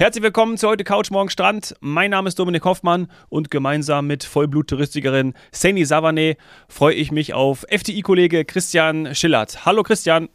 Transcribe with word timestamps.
Herzlich 0.00 0.24
willkommen 0.24 0.56
zu 0.56 0.66
heute 0.66 0.82
Couch 0.82 1.10
Morgen 1.10 1.28
Strand. 1.28 1.74
Mein 1.80 2.12
Name 2.12 2.26
ist 2.26 2.38
Dominik 2.38 2.64
Hoffmann 2.64 3.08
und 3.28 3.50
gemeinsam 3.50 4.06
mit 4.06 4.24
Vollblut-Touristikerin 4.24 5.34
Sani 5.52 5.84
Savane 5.84 6.38
freue 6.68 6.94
ich 6.94 7.12
mich 7.12 7.34
auf 7.34 7.66
FTI-Kollege 7.68 8.46
Christian 8.46 9.14
Schillert. 9.14 9.66
Hallo 9.66 9.82
Christian. 9.82 10.30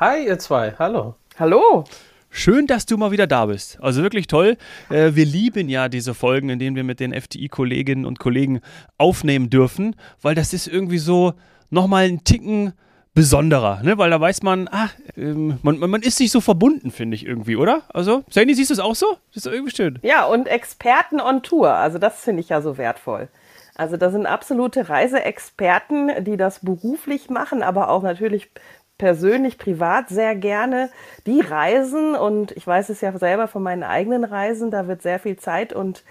Hi 0.00 0.26
ihr 0.26 0.40
zwei, 0.40 0.74
hallo. 0.80 1.14
Hallo. 1.38 1.84
Schön, 2.30 2.66
dass 2.66 2.84
du 2.84 2.96
mal 2.96 3.12
wieder 3.12 3.28
da 3.28 3.46
bist. 3.46 3.78
Also 3.80 4.02
wirklich 4.02 4.26
toll. 4.26 4.56
Äh, 4.90 5.12
wir 5.14 5.24
lieben 5.24 5.68
ja 5.68 5.88
diese 5.88 6.12
Folgen, 6.12 6.48
in 6.48 6.58
denen 6.58 6.74
wir 6.74 6.82
mit 6.82 6.98
den 6.98 7.14
FTI-Kolleginnen 7.14 8.06
und 8.06 8.18
Kollegen 8.18 8.60
aufnehmen 8.98 9.50
dürfen, 9.50 9.94
weil 10.20 10.34
das 10.34 10.52
ist 10.52 10.66
irgendwie 10.66 10.98
so 10.98 11.34
nochmal 11.70 12.06
ein 12.06 12.24
Ticken 12.24 12.72
besonderer, 13.16 13.80
ne? 13.82 13.96
weil 13.96 14.10
da 14.10 14.20
weiß 14.20 14.42
man, 14.42 14.68
ach, 14.70 14.92
ähm, 15.16 15.58
man, 15.62 15.78
man 15.78 16.02
ist 16.02 16.18
sich 16.18 16.30
so 16.30 16.42
verbunden, 16.42 16.90
finde 16.90 17.16
ich 17.16 17.26
irgendwie, 17.26 17.56
oder? 17.56 17.82
Also, 17.88 18.22
Sandy, 18.30 18.54
siehst 18.54 18.68
du 18.68 18.74
es 18.74 18.78
auch 18.78 18.94
so? 18.94 19.16
Das 19.34 19.46
ist 19.46 19.52
irgendwie 19.52 19.74
schön. 19.74 19.98
Ja, 20.02 20.26
und 20.26 20.46
Experten 20.46 21.18
on 21.18 21.42
Tour, 21.42 21.70
also 21.70 21.98
das 21.98 22.20
finde 22.20 22.40
ich 22.40 22.50
ja 22.50 22.60
so 22.60 22.76
wertvoll. 22.76 23.28
Also 23.74 23.96
da 23.96 24.10
sind 24.10 24.26
absolute 24.26 24.88
Reiseexperten, 24.88 26.24
die 26.24 26.36
das 26.36 26.60
beruflich 26.60 27.30
machen, 27.30 27.62
aber 27.62 27.88
auch 27.88 28.02
natürlich 28.02 28.50
persönlich, 28.98 29.56
privat 29.58 30.10
sehr 30.10 30.34
gerne. 30.34 30.90
Die 31.26 31.40
reisen 31.40 32.14
und 32.14 32.52
ich 32.52 32.66
weiß 32.66 32.90
es 32.90 33.00
ja 33.00 33.16
selber 33.18 33.48
von 33.48 33.62
meinen 33.62 33.82
eigenen 33.82 34.24
Reisen, 34.24 34.70
da 34.70 34.88
wird 34.88 35.02
sehr 35.02 35.18
viel 35.18 35.36
Zeit 35.36 35.72
und 35.72 36.04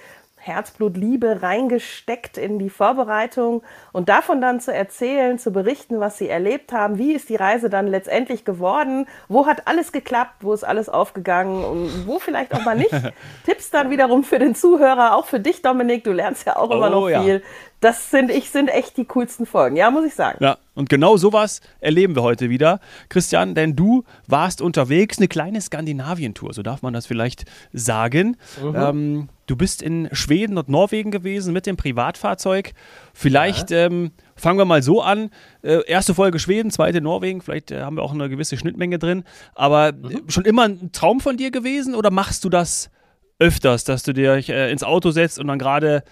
Herzblut, 0.46 0.96
Liebe 0.96 1.42
reingesteckt 1.42 2.38
in 2.38 2.60
die 2.60 2.70
Vorbereitung 2.70 3.64
und 3.94 4.10
davon 4.10 4.42
dann 4.42 4.60
zu 4.60 4.72
erzählen, 4.72 5.40
zu 5.40 5.52
berichten, 5.52 6.00
was 6.00 6.20
sie 6.20 6.30
erlebt 6.30 6.72
haben, 6.72 7.00
wie 7.00 7.14
ist 7.14 7.30
die 7.30 7.36
Reise 7.36 7.70
dann 7.70 7.88
letztendlich 7.88 8.46
geworden, 8.46 9.08
wo 9.28 9.48
hat 9.48 9.68
alles 9.68 9.92
geklappt, 9.92 10.36
wo 10.42 10.54
ist 10.54 10.64
alles 10.64 10.88
aufgegangen 10.88 11.64
und 11.64 12.08
wo 12.08 12.20
vielleicht 12.20 12.54
auch 12.54 12.64
mal 12.64 12.78
nicht. 12.78 12.92
Tipps 13.46 13.72
dann 13.72 13.90
wiederum 13.90 14.24
für 14.24 14.38
den 14.38 14.54
Zuhörer, 14.54 15.16
auch 15.16 15.26
für 15.26 15.40
dich, 15.40 15.64
Dominik, 15.64 16.04
du 16.04 16.12
lernst 16.12 16.46
ja 16.46 16.58
auch 16.58 16.70
immer 16.70 16.88
oh, 16.88 17.02
noch 17.02 17.10
ja. 17.10 17.24
viel. 17.24 17.42
Das 17.86 18.10
sind, 18.10 18.32
ich, 18.32 18.50
sind 18.50 18.70
echt 18.70 18.98
die 18.98 19.06
coolsten 19.06 19.46
Folgen, 19.46 19.76
ja, 19.76 19.92
muss 19.92 20.06
ich 20.06 20.16
sagen. 20.16 20.44
Ja, 20.44 20.58
und 20.74 20.90
genau 20.90 21.18
sowas 21.18 21.62
erleben 21.80 22.16
wir 22.16 22.24
heute 22.24 22.50
wieder, 22.50 22.80
Christian, 23.10 23.54
denn 23.54 23.76
du 23.76 24.06
warst 24.26 24.60
unterwegs, 24.60 25.20
eine 25.20 25.28
kleine 25.28 25.62
Skandinavien-Tour, 25.62 26.52
so 26.54 26.64
darf 26.64 26.82
man 26.82 26.94
das 26.94 27.06
vielleicht 27.06 27.46
sagen. 27.74 28.38
Mhm. 28.60 28.76
Ähm, 28.76 29.30
du 29.46 29.56
bist 29.56 29.84
in 29.84 30.10
Schweden 30.14 30.58
und 30.58 30.68
Norwegen 30.68 31.12
gewesen 31.12 31.54
mit 31.54 31.68
dem 31.68 31.78
Privatfahrzeug. 31.78 32.74
Vielleicht 33.14 33.70
ja. 33.70 33.86
ähm, 33.86 34.10
fangen 34.36 34.58
wir 34.58 34.66
mal 34.66 34.82
so 34.82 35.04
an. 35.04 35.30
Äh, 35.62 35.86
erste 35.86 36.16
Folge 36.16 36.40
Schweden, 36.40 36.72
zweite 36.72 37.02
Norwegen. 37.02 37.42
Vielleicht 37.42 37.70
äh, 37.70 37.82
haben 37.82 37.98
wir 37.98 38.02
auch 38.02 38.16
eine 38.16 38.30
gewisse 38.30 38.58
Schnittmenge 38.58 38.98
drin. 38.98 39.26
Aber 39.54 39.92
mhm. 39.92 40.10
Äh, 40.10 40.32
schon 40.32 40.46
immer 40.46 40.64
ein 40.64 40.92
Traum 40.92 41.20
von 41.20 41.38
dir 41.38 41.52
gewesen 41.52 41.94
oder 41.94 42.10
machst 42.10 42.46
du 42.46 42.50
das 42.50 42.90
öfters, 43.38 43.84
dass 43.84 44.02
du 44.02 44.14
dir 44.14 44.34
äh, 44.50 44.72
ins 44.72 44.84
Auto 44.84 45.12
setzt 45.12 45.38
und 45.38 45.46
dann 45.48 45.60
gerade 45.60 46.04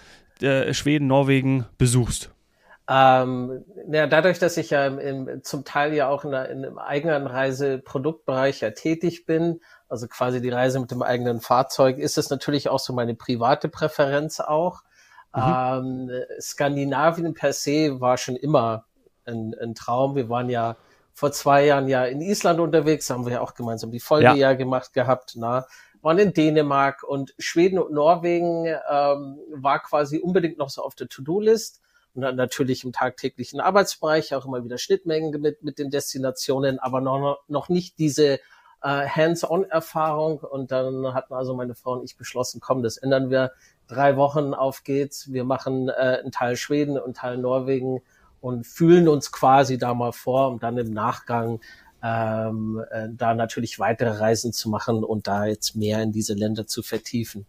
äh, 0.42 0.72
Schweden, 0.74 1.06
Norwegen 1.06 1.66
besuchst? 1.78 2.30
Ähm, 2.86 3.64
ja, 3.90 4.06
dadurch, 4.06 4.38
dass 4.38 4.58
ich 4.58 4.70
ja 4.70 4.86
im, 4.86 5.42
zum 5.42 5.64
Teil 5.64 5.94
ja 5.94 6.08
auch 6.08 6.24
in, 6.24 6.32
der, 6.32 6.50
in 6.50 6.64
einem 6.64 6.78
eigenen 6.78 7.26
Reiseproduktbereich 7.26 8.60
ja 8.60 8.70
tätig 8.70 9.24
bin, 9.24 9.60
also 9.88 10.06
quasi 10.06 10.42
die 10.42 10.50
Reise 10.50 10.80
mit 10.80 10.90
dem 10.90 11.02
eigenen 11.02 11.40
Fahrzeug, 11.40 11.98
ist 11.98 12.18
es 12.18 12.28
natürlich 12.28 12.68
auch 12.68 12.80
so 12.80 12.92
meine 12.92 13.14
private 13.14 13.68
Präferenz 13.68 14.40
auch. 14.40 14.82
Mhm. 15.34 15.42
Ähm, 15.42 16.10
Skandinavien 16.40 17.32
per 17.32 17.54
se 17.54 18.00
war 18.00 18.18
schon 18.18 18.36
immer 18.36 18.84
ein, 19.24 19.54
ein, 19.60 19.74
Traum. 19.74 20.14
Wir 20.14 20.28
waren 20.28 20.50
ja 20.50 20.76
vor 21.14 21.32
zwei 21.32 21.64
Jahren 21.64 21.88
ja 21.88 22.04
in 22.04 22.20
Island 22.20 22.60
unterwegs, 22.60 23.08
haben 23.08 23.24
wir 23.24 23.34
ja 23.34 23.40
auch 23.40 23.54
gemeinsam 23.54 23.90
die 23.92 24.00
Folge 24.00 24.24
ja, 24.26 24.34
ja 24.34 24.52
gemacht 24.52 24.92
gehabt, 24.92 25.34
na, 25.36 25.66
waren 26.04 26.18
in 26.18 26.34
Dänemark 26.34 27.02
und 27.02 27.34
Schweden 27.38 27.78
und 27.78 27.92
Norwegen 27.92 28.66
ähm, 28.66 29.38
war 29.50 29.82
quasi 29.82 30.18
unbedingt 30.18 30.58
noch 30.58 30.68
so 30.68 30.82
auf 30.82 30.94
der 30.94 31.08
To-Do-List 31.08 31.80
und 32.14 32.20
dann 32.20 32.36
natürlich 32.36 32.84
im 32.84 32.92
tagtäglichen 32.92 33.58
Arbeitsbereich 33.58 34.34
auch 34.34 34.44
immer 34.44 34.62
wieder 34.62 34.76
Schnittmengen 34.76 35.40
mit, 35.40 35.62
mit 35.62 35.78
den 35.78 35.88
Destinationen, 35.88 36.78
aber 36.78 37.00
noch, 37.00 37.38
noch 37.48 37.70
nicht 37.70 37.98
diese 37.98 38.34
äh, 38.82 39.08
Hands-on-Erfahrung. 39.08 40.40
Und 40.40 40.72
dann 40.72 41.14
hatten 41.14 41.32
also 41.32 41.54
meine 41.54 41.74
Frau 41.74 41.94
und 41.94 42.04
ich 42.04 42.18
beschlossen, 42.18 42.60
komm, 42.60 42.82
das 42.82 42.98
ändern 42.98 43.30
wir. 43.30 43.52
Drei 43.88 44.16
Wochen 44.18 44.52
auf 44.52 44.84
geht's. 44.84 45.32
Wir 45.32 45.44
machen 45.44 45.88
äh, 45.88 46.20
einen 46.22 46.32
Teil 46.32 46.56
Schweden 46.56 46.98
und 46.98 47.04
einen 47.04 47.14
Teil 47.14 47.38
Norwegen 47.38 48.02
und 48.42 48.66
fühlen 48.66 49.08
uns 49.08 49.32
quasi 49.32 49.78
da 49.78 49.94
mal 49.94 50.12
vor, 50.12 50.48
um 50.48 50.60
dann 50.60 50.76
im 50.76 50.90
Nachgang 50.92 51.60
ähm, 52.04 52.84
äh, 52.90 53.08
da 53.10 53.34
natürlich 53.34 53.78
weitere 53.78 54.10
Reisen 54.10 54.52
zu 54.52 54.68
machen 54.68 55.02
und 55.02 55.26
da 55.26 55.46
jetzt 55.46 55.74
mehr 55.74 56.02
in 56.02 56.12
diese 56.12 56.34
Länder 56.34 56.66
zu 56.66 56.82
vertiefen. 56.82 57.46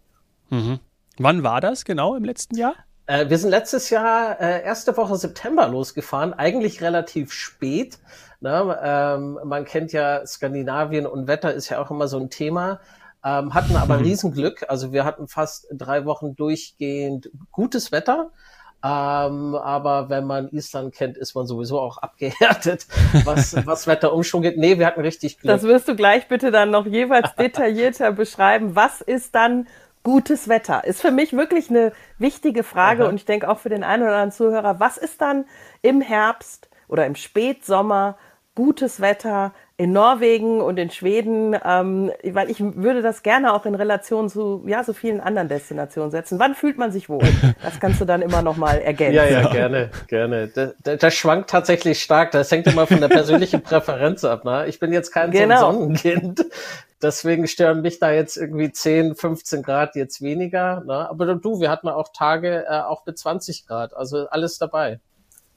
Mhm. 0.49 0.79
Wann 1.17 1.43
war 1.43 1.59
das 1.59 1.83
genau 1.83 2.15
im 2.15 2.23
letzten 2.23 2.55
Jahr? 2.55 2.75
Äh, 3.05 3.29
wir 3.29 3.37
sind 3.37 3.49
letztes 3.49 3.89
Jahr 3.89 4.39
äh, 4.39 4.63
erste 4.63 4.95
Woche 4.95 5.17
September 5.17 5.67
losgefahren, 5.67 6.33
eigentlich 6.33 6.81
relativ 6.81 7.33
spät. 7.33 7.99
Ne? 8.39 8.79
Ähm, 8.81 9.39
man 9.43 9.65
kennt 9.65 9.91
ja 9.91 10.25
Skandinavien 10.25 11.05
und 11.05 11.27
Wetter 11.27 11.53
ist 11.53 11.69
ja 11.69 11.81
auch 11.81 11.91
immer 11.91 12.07
so 12.07 12.17
ein 12.17 12.29
Thema. 12.29 12.79
Ähm, 13.25 13.53
hatten 13.53 13.75
aber 13.75 13.99
Riesenglück. 14.01 14.65
Also 14.69 14.93
wir 14.93 15.03
hatten 15.03 15.27
fast 15.27 15.67
drei 15.73 16.05
Wochen 16.05 16.35
durchgehend 16.37 17.29
gutes 17.51 17.91
Wetter. 17.91 18.31
Ähm, 18.85 19.55
aber 19.55 20.09
wenn 20.09 20.25
man 20.25 20.49
Island 20.49 20.93
kennt, 20.93 21.17
ist 21.17 21.33
man 21.33 21.47
sowieso 21.47 21.79
auch 21.79 21.97
abgehärtet, 22.03 22.85
was, 23.23 23.55
was 23.65 23.87
Wetterumschwung 23.87 24.43
geht. 24.43 24.57
Nee, 24.57 24.77
wir 24.77 24.85
hatten 24.85 25.01
richtig 25.01 25.39
Glück. 25.39 25.51
Das 25.51 25.63
wirst 25.63 25.87
du 25.87 25.95
gleich 25.95 26.27
bitte 26.27 26.51
dann 26.51 26.69
noch 26.69 26.85
jeweils 26.85 27.33
detaillierter 27.39 28.11
beschreiben. 28.11 28.75
Was 28.75 29.01
ist 29.01 29.33
dann 29.33 29.67
gutes 30.03 30.47
Wetter? 30.47 30.83
Ist 30.83 31.01
für 31.01 31.09
mich 31.09 31.33
wirklich 31.33 31.71
eine 31.71 31.93
wichtige 32.19 32.61
Frage 32.61 33.03
Aha. 33.03 33.09
und 33.09 33.15
ich 33.15 33.25
denke 33.25 33.49
auch 33.49 33.57
für 33.57 33.69
den 33.69 33.83
einen 33.83 34.03
oder 34.03 34.11
anderen 34.11 34.31
Zuhörer, 34.31 34.79
was 34.79 34.97
ist 34.97 35.19
dann 35.19 35.45
im 35.81 36.01
Herbst 36.01 36.69
oder 36.87 37.07
im 37.07 37.15
Spätsommer 37.15 38.17
gutes 38.53 39.01
Wetter 39.01 39.53
in 39.77 39.91
Norwegen 39.91 40.61
und 40.61 40.77
in 40.77 40.89
Schweden, 40.89 41.53
ähm, 41.65 42.09
weil 42.23 42.49
ich 42.49 42.61
würde 42.61 43.01
das 43.01 43.23
gerne 43.23 43.53
auch 43.53 43.65
in 43.65 43.75
Relation 43.75 44.29
zu 44.29 44.63
ja 44.67 44.85
so 44.85 44.93
vielen 44.93 45.19
anderen 45.19 45.49
Destinationen 45.49 46.11
setzen. 46.11 46.39
Wann 46.39 46.55
fühlt 46.55 46.77
man 46.77 46.93
sich 46.93 47.09
wohl? 47.09 47.27
Das 47.61 47.79
kannst 47.79 47.99
du 47.99 48.05
dann 48.05 48.21
immer 48.21 48.41
noch 48.41 48.55
mal 48.55 48.75
ergänzen. 48.75 49.15
Ja, 49.15 49.25
ja, 49.25 49.49
gerne, 49.49 49.89
gerne. 50.07 50.47
Das, 50.47 50.99
das 50.99 51.13
schwankt 51.13 51.49
tatsächlich 51.49 52.01
stark. 52.01 52.31
Das 52.31 52.51
hängt 52.51 52.67
immer 52.67 52.87
von 52.87 53.01
der 53.01 53.09
persönlichen 53.09 53.61
Präferenz 53.61 54.23
ab. 54.23 54.45
Ne? 54.45 54.67
Ich 54.67 54.79
bin 54.79 54.93
jetzt 54.93 55.11
kein 55.11 55.31
genau. 55.31 55.71
so 55.71 55.79
Sonnenkind. 55.79 56.45
Deswegen 57.01 57.47
stören 57.47 57.81
mich 57.81 57.99
da 57.99 58.11
jetzt 58.11 58.37
irgendwie 58.37 58.71
10, 58.71 59.15
15 59.15 59.61
Grad 59.61 59.95
jetzt 59.95 60.21
weniger. 60.21 60.83
Ne? 60.85 61.09
Aber 61.09 61.35
du, 61.35 61.59
wir 61.59 61.69
hatten 61.69 61.89
auch 61.89 62.09
Tage 62.13 62.65
äh, 62.67 62.79
auch 62.79 63.05
mit 63.05 63.17
20 63.17 63.67
Grad. 63.67 63.93
Also 63.93 64.27
alles 64.29 64.57
dabei. 64.57 64.99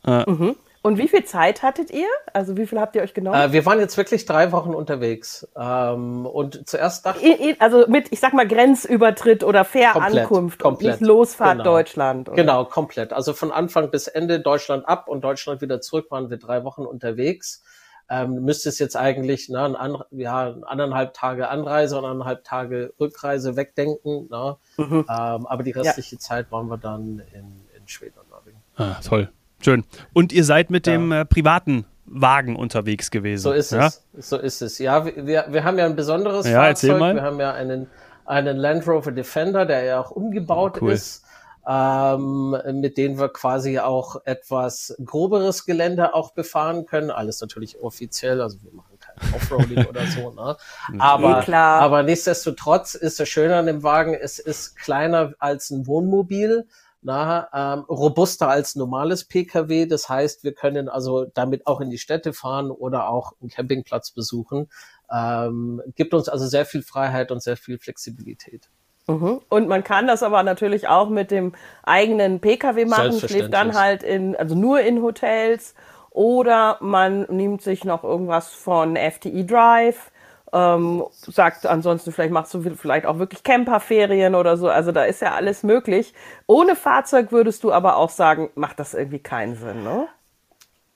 Äh. 0.05 0.29
Mhm. 0.29 0.56
Und 0.88 0.97
wie 0.97 1.06
viel 1.06 1.22
Zeit 1.22 1.62
hattet 1.62 1.91
ihr? 1.91 2.06
Also 2.32 2.56
wie 2.56 2.66
viel 2.66 2.81
habt 2.81 2.97
ihr 2.97 3.03
euch 3.03 3.12
genommen? 3.12 3.38
Äh, 3.38 3.53
wir 3.53 3.66
waren 3.66 3.78
jetzt 3.78 3.99
wirklich 3.99 4.25
drei 4.25 4.53
Wochen 4.53 4.72
unterwegs. 4.72 5.47
Ähm, 5.54 6.25
und 6.25 6.66
zuerst 6.66 7.04
dachte 7.04 7.26
ich. 7.26 7.60
Also 7.60 7.84
mit, 7.88 8.10
ich 8.10 8.21
sag 8.21 8.32
mal, 8.32 8.49
Grenzübertritt 8.49 9.44
oder 9.44 9.66
Fährankunft 9.66 10.59
komplett, 10.59 10.94
und 10.94 11.00
nicht 11.00 11.06
Losfahrt 11.06 11.59
genau. 11.59 11.65
Deutschland. 11.65 12.31
Oder? 12.31 12.37
Genau, 12.37 12.65
komplett. 12.65 13.12
Also 13.12 13.34
von 13.34 13.53
Anfang 13.53 13.91
bis 13.91 14.06
Ende 14.06 14.41
Deutschland 14.41 14.88
ab 14.88 15.09
und 15.09 15.21
Deutschland 15.21 15.60
wieder 15.60 15.82
zurück 15.82 16.06
waren 16.10 16.31
wir 16.31 16.38
drei 16.38 16.65
Wochen 16.65 16.87
unterwegs. 16.87 17.62
Ähm, 18.09 18.43
müsste 18.47 18.70
es 18.70 18.78
jetzt 18.78 18.97
eigentlich 18.97 19.50
ne, 19.50 19.78
ein, 19.78 19.99
ja, 20.12 20.55
anderthalb 20.62 21.12
Tage 21.12 21.50
Anreise 21.50 21.99
und 21.99 22.06
anderthalb 22.06 22.44
Tage 22.44 22.94
Rückreise 22.99 23.56
wegdenken. 23.56 24.26
Ne? 24.31 24.56
Mhm. 24.78 25.05
Ähm, 25.06 25.06
aber 25.06 25.62
die 25.62 25.72
restliche 25.72 26.16
ja. 26.16 26.19
Zeit 26.19 26.50
waren 26.50 26.69
wir 26.69 26.78
dann 26.78 27.20
in, 27.34 27.60
in 27.76 27.87
Schweden 27.87 28.19
und 28.19 28.31
Norwegen. 28.31 28.62
Ah, 28.76 28.99
toll. 29.06 29.31
Schön. 29.60 29.84
Und 30.12 30.32
ihr 30.32 30.44
seid 30.44 30.70
mit 30.70 30.86
ja. 30.86 30.92
dem 30.94 31.12
äh, 31.12 31.24
privaten 31.24 31.84
Wagen 32.10 32.56
unterwegs 32.56 33.10
gewesen. 33.10 33.42
So 33.42 33.52
ist 33.52 33.72
ja? 33.72 33.86
es. 33.86 34.02
So 34.16 34.38
ist 34.38 34.62
es. 34.62 34.78
Ja, 34.78 35.05
wir, 35.05 35.46
wir 35.49 35.64
haben 35.64 35.78
ja 35.78 35.87
ein 35.87 35.96
besonderes 35.96 36.46
ja, 36.46 36.62
Fahrzeug. 36.62 37.00
Wir 37.14 37.22
haben 37.22 37.40
ja 37.40 37.52
einen, 37.52 37.88
einen 38.25 38.56
Land 38.56 38.87
Rover 38.87 39.12
Defender, 39.12 39.66
der 39.66 39.82
ja 39.82 40.00
auch 40.00 40.10
umgebaut 40.10 40.78
oh, 40.78 40.84
cool. 40.87 40.93
ist, 40.93 41.25
ähm, 41.69 42.56
mit 42.72 42.96
dem 42.96 43.19
wir 43.19 43.28
quasi 43.28 43.78
auch 43.78 44.16
etwas 44.25 44.96
groberes 45.05 45.66
Gelände 45.66 46.14
auch 46.14 46.32
befahren 46.32 46.87
können. 46.87 47.11
Alles 47.11 47.40
natürlich 47.40 47.81
offiziell, 47.81 48.40
also 48.40 48.58
wir 48.62 48.72
machen 48.72 48.99
kein 49.00 49.34
Offroading 49.34 49.84
oder 49.87 50.06
so. 50.06 50.31
Ne? 50.31 50.56
Aber, 50.99 51.46
eh 51.46 51.52
aber 51.52 52.02
nichtsdestotrotz 52.02 52.94
ist 52.94 53.20
das 53.20 53.28
Schöne 53.28 53.56
an 53.56 53.66
dem 53.66 53.82
Wagen, 53.82 54.14
es 54.14 54.38
ist 54.38 54.76
kleiner 54.76 55.34
als 55.38 55.70
ein 55.70 55.87
Wohnmobil 55.87 56.66
na, 57.00 57.49
ähm, 57.53 57.85
robuster 57.85 58.49
als 58.49 58.75
normales 58.75 59.25
Pkw. 59.25 59.87
Das 59.87 60.09
heißt, 60.09 60.45
wir 60.45 60.53
können 60.53 60.89
also 60.89 61.27
damit 61.27 61.67
auch 61.67 61.81
in 61.81 61.91
die 61.91 61.99
Städte 61.99 62.33
fahren 62.33 62.71
oder 62.71 63.09
auch 63.09 63.33
einen 63.41 63.50
Campingplatz 63.50 64.11
besuchen. 64.11 64.69
Ähm, 65.12 65.81
gibt 65.95 66.15
uns 66.15 66.29
also 66.29 66.47
sehr 66.47 66.67
viel 66.67 66.83
Freiheit 66.83 67.31
und 67.31 67.43
sehr 67.43 67.56
viel 67.56 67.79
Flexibilität. 67.79 68.69
Mhm. 69.06 69.41
Und 69.49 69.69
man 69.69 69.85
kann 69.85 70.06
das 70.06 70.23
aber 70.23 70.43
natürlich 70.43 70.87
auch 70.89 71.09
mit 71.09 71.31
dem 71.31 71.53
eigenen 71.83 72.41
Pkw 72.41 72.85
machen, 72.85 73.19
schläft 73.19 73.55
dann 73.55 73.75
halt 73.75 74.03
in, 74.03 74.37
also 74.37 74.55
nur 74.55 74.81
in 74.81 75.03
Hotels 75.03 75.75
oder 76.11 76.79
man 76.81 77.23
nimmt 77.31 77.62
sich 77.62 77.85
noch 77.85 78.05
irgendwas 78.05 78.49
von 78.49 78.97
FTE 78.97 79.45
Drive 79.45 80.11
Ähm, 80.53 81.05
sagt 81.11 81.67
ansonsten, 81.67 82.12
vielleicht 82.12 82.33
machst 82.33 82.55
du 82.55 82.62
vielleicht 82.75 83.06
auch 83.06 83.19
wirklich 83.19 83.43
Camperferien 83.43 84.35
oder 84.35 84.56
so. 84.56 84.69
Also 84.69 84.93
da 84.93 85.05
ist 85.05 85.21
ja 85.21 85.35
alles 85.35 85.62
möglich. 85.62 86.15
Ohne 86.47 86.77
Fahrzeug 86.77 87.33
würdest 87.33 87.65
du 87.65 87.73
aber 87.73 87.97
auch 87.97 88.11
sagen, 88.11 88.50
macht 88.55 88.81
das 88.81 88.95
irgendwie 88.95 89.21
keinen 89.21 89.56
Sinn, 89.56 89.85
ne? 89.85 90.09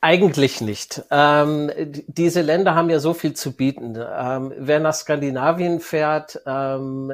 Eigentlich 0.04 0.60
nicht. 0.60 1.04
Ähm, 1.12 1.70
diese 2.08 2.42
Länder 2.42 2.74
haben 2.74 2.90
ja 2.90 2.98
so 2.98 3.14
viel 3.14 3.34
zu 3.34 3.52
bieten. 3.56 3.96
Ähm, 3.96 4.52
wer 4.58 4.80
nach 4.80 4.94
Skandinavien 4.94 5.78
fährt, 5.78 6.42
ähm, 6.44 7.12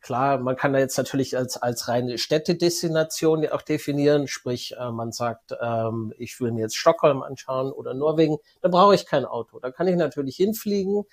klar, 0.00 0.38
man 0.38 0.56
kann 0.56 0.72
da 0.72 0.80
jetzt 0.80 0.98
natürlich 0.98 1.36
als, 1.36 1.56
als 1.56 1.86
reine 1.86 2.18
Städtedestination 2.18 3.48
auch 3.50 3.62
definieren, 3.62 4.26
sprich, 4.26 4.74
äh, 4.76 4.90
man 4.90 5.12
sagt, 5.12 5.54
ähm, 5.62 6.12
ich 6.18 6.40
will 6.40 6.50
mir 6.50 6.62
jetzt 6.62 6.76
Stockholm 6.76 7.22
anschauen 7.22 7.70
oder 7.70 7.94
Norwegen, 7.94 8.38
da 8.60 8.70
brauche 8.70 8.96
ich 8.96 9.06
kein 9.06 9.24
Auto. 9.24 9.60
Da 9.60 9.70
kann 9.70 9.86
ich 9.86 9.94
natürlich 9.94 10.34
hinfliegen. 10.34 11.04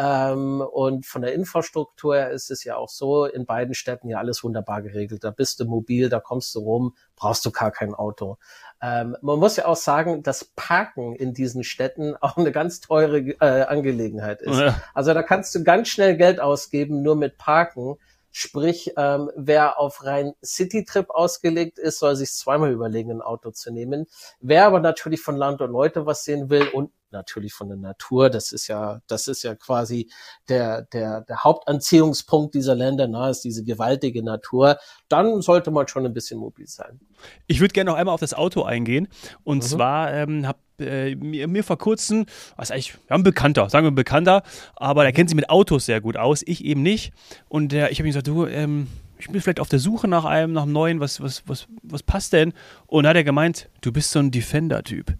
Ähm, 0.00 0.60
und 0.60 1.06
von 1.06 1.22
der 1.22 1.34
Infrastruktur 1.34 2.14
her 2.14 2.30
ist 2.30 2.52
es 2.52 2.62
ja 2.62 2.76
auch 2.76 2.88
so, 2.88 3.24
in 3.24 3.46
beiden 3.46 3.74
Städten 3.74 4.08
ja 4.08 4.18
alles 4.18 4.44
wunderbar 4.44 4.80
geregelt. 4.80 5.24
Da 5.24 5.32
bist 5.32 5.58
du 5.58 5.64
mobil, 5.64 6.08
da 6.08 6.20
kommst 6.20 6.54
du 6.54 6.60
rum, 6.60 6.94
brauchst 7.16 7.44
du 7.44 7.50
gar 7.50 7.72
kein 7.72 7.94
Auto. 7.94 8.38
Ähm, 8.80 9.16
man 9.22 9.40
muss 9.40 9.56
ja 9.56 9.66
auch 9.66 9.76
sagen, 9.76 10.22
dass 10.22 10.44
Parken 10.54 11.16
in 11.16 11.34
diesen 11.34 11.64
Städten 11.64 12.14
auch 12.20 12.36
eine 12.36 12.52
ganz 12.52 12.80
teure 12.80 13.18
äh, 13.18 13.64
Angelegenheit 13.64 14.40
ist. 14.40 14.60
Ja. 14.60 14.80
Also 14.94 15.14
da 15.14 15.24
kannst 15.24 15.52
du 15.56 15.64
ganz 15.64 15.88
schnell 15.88 16.16
Geld 16.16 16.38
ausgeben, 16.38 17.02
nur 17.02 17.16
mit 17.16 17.36
Parken. 17.36 17.96
Sprich, 18.30 18.92
ähm, 18.96 19.32
wer 19.34 19.80
auf 19.80 20.04
rein 20.04 20.34
City-Trip 20.44 21.10
ausgelegt 21.10 21.78
ist, 21.78 21.98
soll 21.98 22.14
sich 22.14 22.30
zweimal 22.30 22.70
überlegen, 22.70 23.10
ein 23.10 23.22
Auto 23.22 23.50
zu 23.50 23.72
nehmen. 23.72 24.06
Wer 24.38 24.66
aber 24.66 24.78
natürlich 24.78 25.22
von 25.22 25.34
Land 25.34 25.60
und 25.60 25.72
Leute 25.72 26.06
was 26.06 26.22
sehen 26.22 26.50
will 26.50 26.68
und 26.68 26.92
natürlich 27.10 27.52
von 27.52 27.68
der 27.68 27.76
Natur, 27.76 28.30
das 28.30 28.52
ist 28.52 28.68
ja, 28.68 29.00
das 29.06 29.28
ist 29.28 29.42
ja 29.42 29.54
quasi 29.54 30.10
der, 30.48 30.82
der, 30.82 31.22
der 31.22 31.44
Hauptanziehungspunkt 31.44 32.54
dieser 32.54 32.74
Länder, 32.74 33.08
na, 33.08 33.30
ist 33.30 33.44
diese 33.44 33.64
gewaltige 33.64 34.22
Natur, 34.22 34.78
dann 35.08 35.42
sollte 35.42 35.70
man 35.70 35.88
schon 35.88 36.06
ein 36.06 36.12
bisschen 36.12 36.38
mobil 36.38 36.66
sein. 36.66 37.00
Ich 37.46 37.60
würde 37.60 37.72
gerne 37.72 37.90
noch 37.90 37.96
einmal 37.96 38.14
auf 38.14 38.20
das 38.20 38.34
Auto 38.34 38.62
eingehen. 38.62 39.08
Und 39.44 39.58
mhm. 39.58 39.62
zwar 39.62 40.12
ähm, 40.12 40.46
habe 40.46 40.58
äh, 40.80 41.14
mir, 41.14 41.48
mir, 41.48 41.64
vor 41.64 41.78
kurzem, 41.78 42.26
was 42.56 42.70
eigentlich, 42.70 42.94
ja, 43.08 43.16
ein 43.16 43.22
Bekannter, 43.22 43.68
sagen 43.68 43.84
wir 43.84 43.90
ein 43.90 43.96
Bekannter, 43.96 44.42
aber 44.76 45.02
der 45.02 45.12
kennt 45.12 45.28
sich 45.30 45.36
mit 45.36 45.50
Autos 45.50 45.86
sehr 45.86 46.00
gut 46.00 46.16
aus, 46.16 46.42
ich 46.46 46.64
eben 46.64 46.82
nicht. 46.82 47.12
Und 47.48 47.72
äh, 47.72 47.88
ich 47.88 47.98
habe 47.98 48.08
ihm 48.08 48.10
gesagt, 48.10 48.28
du, 48.28 48.46
ähm, 48.46 48.88
ich 49.18 49.28
bin 49.28 49.40
vielleicht 49.40 49.60
auf 49.60 49.68
der 49.68 49.78
Suche 49.78 50.08
nach 50.08 50.24
einem, 50.24 50.52
nach 50.52 50.62
einem 50.62 50.72
neuen, 50.72 51.00
was, 51.00 51.20
was, 51.20 51.42
was, 51.46 51.66
was 51.82 52.02
passt 52.02 52.32
denn? 52.32 52.52
Und 52.86 53.04
dann 53.04 53.10
hat 53.10 53.16
er 53.16 53.24
gemeint, 53.24 53.68
du 53.80 53.92
bist 53.92 54.12
so 54.12 54.18
ein 54.18 54.30
Defender-Typ. 54.30 55.14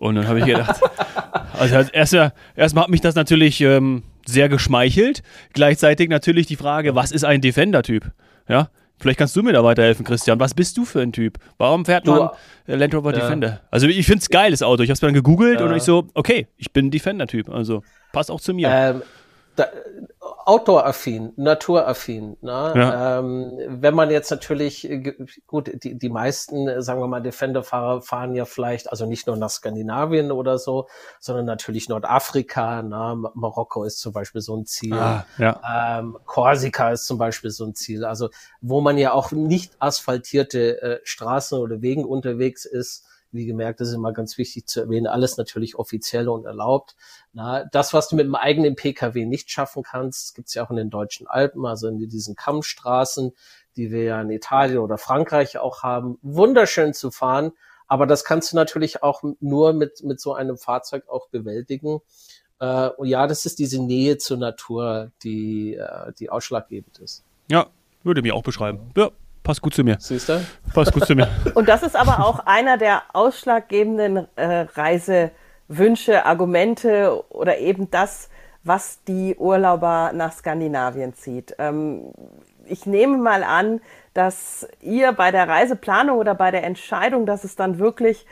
Und 0.00 0.14
dann 0.14 0.26
habe 0.26 0.40
ich 0.40 0.46
gedacht, 0.46 0.80
also 1.58 1.76
erstmal 1.92 2.32
erst 2.56 2.76
hat 2.76 2.88
mich 2.88 3.02
das 3.02 3.14
natürlich 3.14 3.60
ähm, 3.60 4.02
sehr 4.26 4.48
geschmeichelt. 4.48 5.22
Gleichzeitig 5.52 6.08
natürlich 6.08 6.46
die 6.46 6.56
Frage, 6.56 6.94
was 6.94 7.12
ist 7.12 7.24
ein 7.24 7.40
Defender-Typ? 7.40 8.10
Ja, 8.48 8.70
Vielleicht 9.00 9.18
kannst 9.18 9.34
du 9.34 9.42
mir 9.42 9.54
da 9.54 9.64
weiterhelfen, 9.64 10.04
Christian. 10.04 10.38
Was 10.40 10.52
bist 10.52 10.76
du 10.76 10.84
für 10.84 11.00
ein 11.00 11.12
Typ? 11.12 11.38
Warum 11.56 11.86
fährt 11.86 12.06
man 12.06 12.28
du, 12.66 12.74
Land 12.74 12.94
Rover 12.94 13.14
ja. 13.14 13.20
Defender? 13.20 13.60
Also 13.70 13.86
ich 13.86 14.04
finde 14.04 14.20
es 14.20 14.28
geiles 14.28 14.62
Auto. 14.62 14.82
Ich 14.82 14.90
habe 14.90 14.94
es 14.94 15.00
dann 15.00 15.14
gegoogelt 15.14 15.58
ja. 15.58 15.66
und 15.66 15.74
ich 15.74 15.84
so, 15.84 16.06
okay, 16.12 16.48
ich 16.58 16.70
bin 16.72 16.90
Defender-Typ. 16.90 17.48
Also 17.48 17.82
passt 18.12 18.30
auch 18.30 18.42
zu 18.42 18.52
mir. 18.52 18.68
Ähm, 18.70 19.02
da, 19.56 19.68
outdoor-affin, 20.50 21.32
naturaffin. 21.36 22.36
Ne? 22.40 22.72
Ja. 22.74 23.18
Ähm, 23.20 23.52
wenn 23.68 23.94
man 23.94 24.10
jetzt 24.10 24.32
natürlich, 24.32 24.90
äh, 24.90 25.14
gut, 25.46 25.70
die, 25.84 25.96
die 25.96 26.08
meisten, 26.08 26.66
äh, 26.66 26.82
sagen 26.82 27.00
wir 27.00 27.06
mal, 27.06 27.20
Defender-Fahrer 27.20 28.02
fahren 28.02 28.34
ja 28.34 28.44
vielleicht, 28.46 28.90
also 28.90 29.06
nicht 29.06 29.28
nur 29.28 29.36
nach 29.36 29.50
Skandinavien 29.50 30.32
oder 30.32 30.58
so, 30.58 30.88
sondern 31.20 31.46
natürlich 31.46 31.88
Nordafrika. 31.88 32.82
Ne? 32.82 33.30
Marokko 33.34 33.84
ist 33.84 34.00
zum 34.00 34.12
Beispiel 34.12 34.40
so 34.40 34.56
ein 34.56 34.66
Ziel. 34.66 34.94
Ah, 34.94 35.24
ja. 35.38 36.00
ähm, 36.00 36.18
Korsika 36.26 36.90
ist 36.90 37.06
zum 37.06 37.16
Beispiel 37.16 37.50
so 37.50 37.64
ein 37.64 37.76
Ziel. 37.76 38.04
Also 38.04 38.30
wo 38.60 38.80
man 38.80 38.98
ja 38.98 39.12
auch 39.12 39.30
nicht 39.30 39.74
asphaltierte 39.78 40.82
äh, 40.82 41.00
Straßen 41.04 41.60
oder 41.60 41.80
Wegen 41.80 42.04
unterwegs 42.04 42.64
ist, 42.64 43.06
wie 43.32 43.46
gemerkt, 43.46 43.80
das 43.80 43.88
ist 43.88 43.94
immer 43.94 44.12
ganz 44.12 44.38
wichtig 44.38 44.66
zu 44.66 44.80
erwähnen, 44.80 45.06
alles 45.06 45.36
natürlich 45.36 45.76
offiziell 45.76 46.28
und 46.28 46.44
erlaubt. 46.44 46.96
Na, 47.32 47.64
das, 47.64 47.92
was 47.92 48.08
du 48.08 48.16
mit 48.16 48.26
dem 48.26 48.34
eigenen 48.34 48.76
Pkw 48.76 49.24
nicht 49.24 49.50
schaffen 49.50 49.82
kannst, 49.82 50.34
gibt's 50.34 50.54
ja 50.54 50.64
auch 50.64 50.70
in 50.70 50.76
den 50.76 50.90
deutschen 50.90 51.26
Alpen, 51.26 51.66
also 51.66 51.88
in 51.88 51.98
diesen 52.08 52.36
Kammstraßen, 52.36 53.32
die 53.76 53.90
wir 53.90 54.02
ja 54.02 54.20
in 54.20 54.30
Italien 54.30 54.78
oder 54.78 54.98
Frankreich 54.98 55.58
auch 55.58 55.82
haben, 55.82 56.18
wunderschön 56.22 56.92
zu 56.94 57.10
fahren. 57.10 57.52
Aber 57.86 58.06
das 58.06 58.24
kannst 58.24 58.52
du 58.52 58.56
natürlich 58.56 59.02
auch 59.02 59.22
nur 59.40 59.72
mit, 59.72 60.02
mit 60.04 60.20
so 60.20 60.34
einem 60.34 60.56
Fahrzeug 60.56 61.08
auch 61.08 61.28
bewältigen. 61.28 62.00
Äh, 62.60 62.88
und 62.88 63.08
ja, 63.08 63.26
das 63.26 63.46
ist 63.46 63.58
diese 63.58 63.82
Nähe 63.82 64.18
zur 64.18 64.36
Natur, 64.36 65.10
die, 65.24 65.74
äh, 65.74 66.12
die 66.18 66.30
ausschlaggebend 66.30 66.98
ist. 66.98 67.24
Ja, 67.50 67.66
würde 68.04 68.22
mir 68.22 68.34
auch 68.34 68.42
beschreiben. 68.42 68.90
Ja, 68.96 69.10
passt 69.42 69.62
gut 69.62 69.74
zu 69.74 69.84
mir. 69.84 69.96
Siehst 69.98 70.28
du? 70.28 70.44
Passt 70.74 70.92
gut 70.92 71.06
zu 71.06 71.14
mir. 71.14 71.28
Und 71.54 71.68
das 71.68 71.82
ist 71.82 71.96
aber 71.96 72.24
auch 72.24 72.40
einer 72.46 72.76
der 72.76 73.02
ausschlaggebenden 73.12 74.28
äh, 74.36 74.66
Reisewünsche, 74.74 76.24
Argumente 76.24 77.22
oder 77.30 77.58
eben 77.58 77.90
das, 77.90 78.28
was 78.62 79.02
die 79.04 79.36
Urlauber 79.36 80.12
nach 80.14 80.32
Skandinavien 80.32 81.14
zieht. 81.14 81.54
Ähm, 81.58 82.12
ich 82.66 82.86
nehme 82.86 83.16
mal 83.16 83.42
an, 83.42 83.80
dass 84.14 84.68
ihr 84.80 85.12
bei 85.12 85.30
der 85.30 85.48
Reiseplanung 85.48 86.18
oder 86.18 86.34
bei 86.34 86.50
der 86.50 86.64
Entscheidung, 86.64 87.26
dass 87.26 87.44
es 87.44 87.56
dann 87.56 87.78
wirklich 87.78 88.26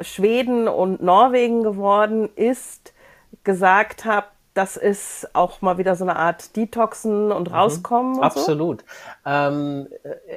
Schweden 0.00 0.68
und 0.68 1.02
Norwegen 1.02 1.62
geworden 1.62 2.28
ist, 2.36 2.92
gesagt 3.44 4.04
habt, 4.04 4.32
das 4.54 4.76
ist 4.76 5.28
auch 5.32 5.62
mal 5.62 5.78
wieder 5.78 5.94
so 5.94 6.04
eine 6.04 6.16
Art 6.16 6.56
Detoxen 6.56 7.30
und 7.30 7.48
mhm. 7.48 7.54
rauskommen. 7.54 8.16
Und 8.16 8.24
Absolut. 8.24 8.82
So? 9.24 9.30
Ähm, 9.30 9.88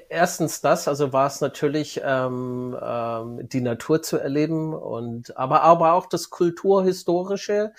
erstens 0.09 0.61
das, 0.61 0.87
also 0.87 1.13
war 1.13 1.27
es 1.27 1.41
natürlich 1.41 2.01
ähm, 2.03 2.77
ähm, 2.81 3.49
die 3.49 3.61
Natur 3.61 4.01
zu 4.01 4.17
erleben 4.17 4.73
und 4.73 5.35
aber 5.37 5.63
aber 5.63 5.93
auch 5.93 6.05
das 6.05 6.29
kulturhistorische, 6.29 7.73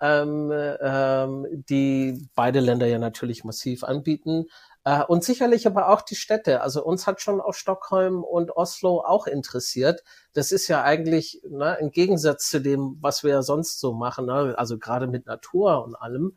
ähm, 0.00 0.52
ähm, 0.52 1.46
die 1.68 2.28
beide 2.34 2.60
Länder 2.60 2.86
ja 2.86 2.98
natürlich 2.98 3.44
massiv 3.44 3.82
anbieten. 3.84 4.46
Äh, 4.84 5.04
und 5.04 5.22
sicherlich 5.24 5.66
aber 5.66 5.88
auch 5.88 6.02
die 6.02 6.16
Städte. 6.16 6.60
Also 6.60 6.84
uns 6.84 7.06
hat 7.06 7.20
schon 7.20 7.40
auch 7.40 7.54
Stockholm 7.54 8.24
und 8.24 8.56
Oslo 8.56 9.00
auch 9.00 9.26
interessiert. 9.26 10.02
Das 10.32 10.52
ist 10.52 10.68
ja 10.68 10.82
eigentlich 10.82 11.42
ne, 11.48 11.76
im 11.80 11.90
Gegensatz 11.90 12.50
zu 12.50 12.60
dem, 12.60 12.98
was 13.00 13.22
wir 13.22 13.30
ja 13.30 13.42
sonst 13.42 13.78
so 13.80 13.92
machen, 13.92 14.26
ne? 14.26 14.54
also 14.56 14.78
gerade 14.78 15.06
mit 15.06 15.26
Natur 15.26 15.84
und 15.84 15.94
allem. 15.94 16.36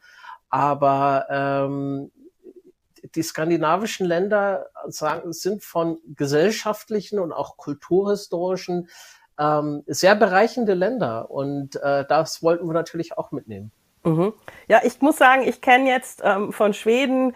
Aber 0.49 1.25
ähm, 1.29 2.11
die 3.15 3.23
skandinavischen 3.23 4.05
Länder 4.05 4.67
sagen, 4.87 5.33
sind 5.33 5.63
von 5.63 5.99
gesellschaftlichen 6.15 7.19
und 7.19 7.33
auch 7.33 7.57
kulturhistorischen 7.57 8.89
ähm, 9.37 9.83
sehr 9.87 10.15
bereichende 10.15 10.73
Länder 10.73 11.29
und 11.29 11.75
äh, 11.75 12.05
das 12.07 12.41
wollten 12.41 12.67
wir 12.67 12.73
natürlich 12.73 13.17
auch 13.17 13.31
mitnehmen. 13.31 13.71
Mhm. 14.03 14.33
Ja, 14.67 14.81
ich 14.83 15.01
muss 15.01 15.17
sagen, 15.17 15.43
ich 15.43 15.61
kenne 15.61 15.89
jetzt 15.89 16.21
ähm, 16.23 16.53
von 16.53 16.73
Schweden 16.73 17.35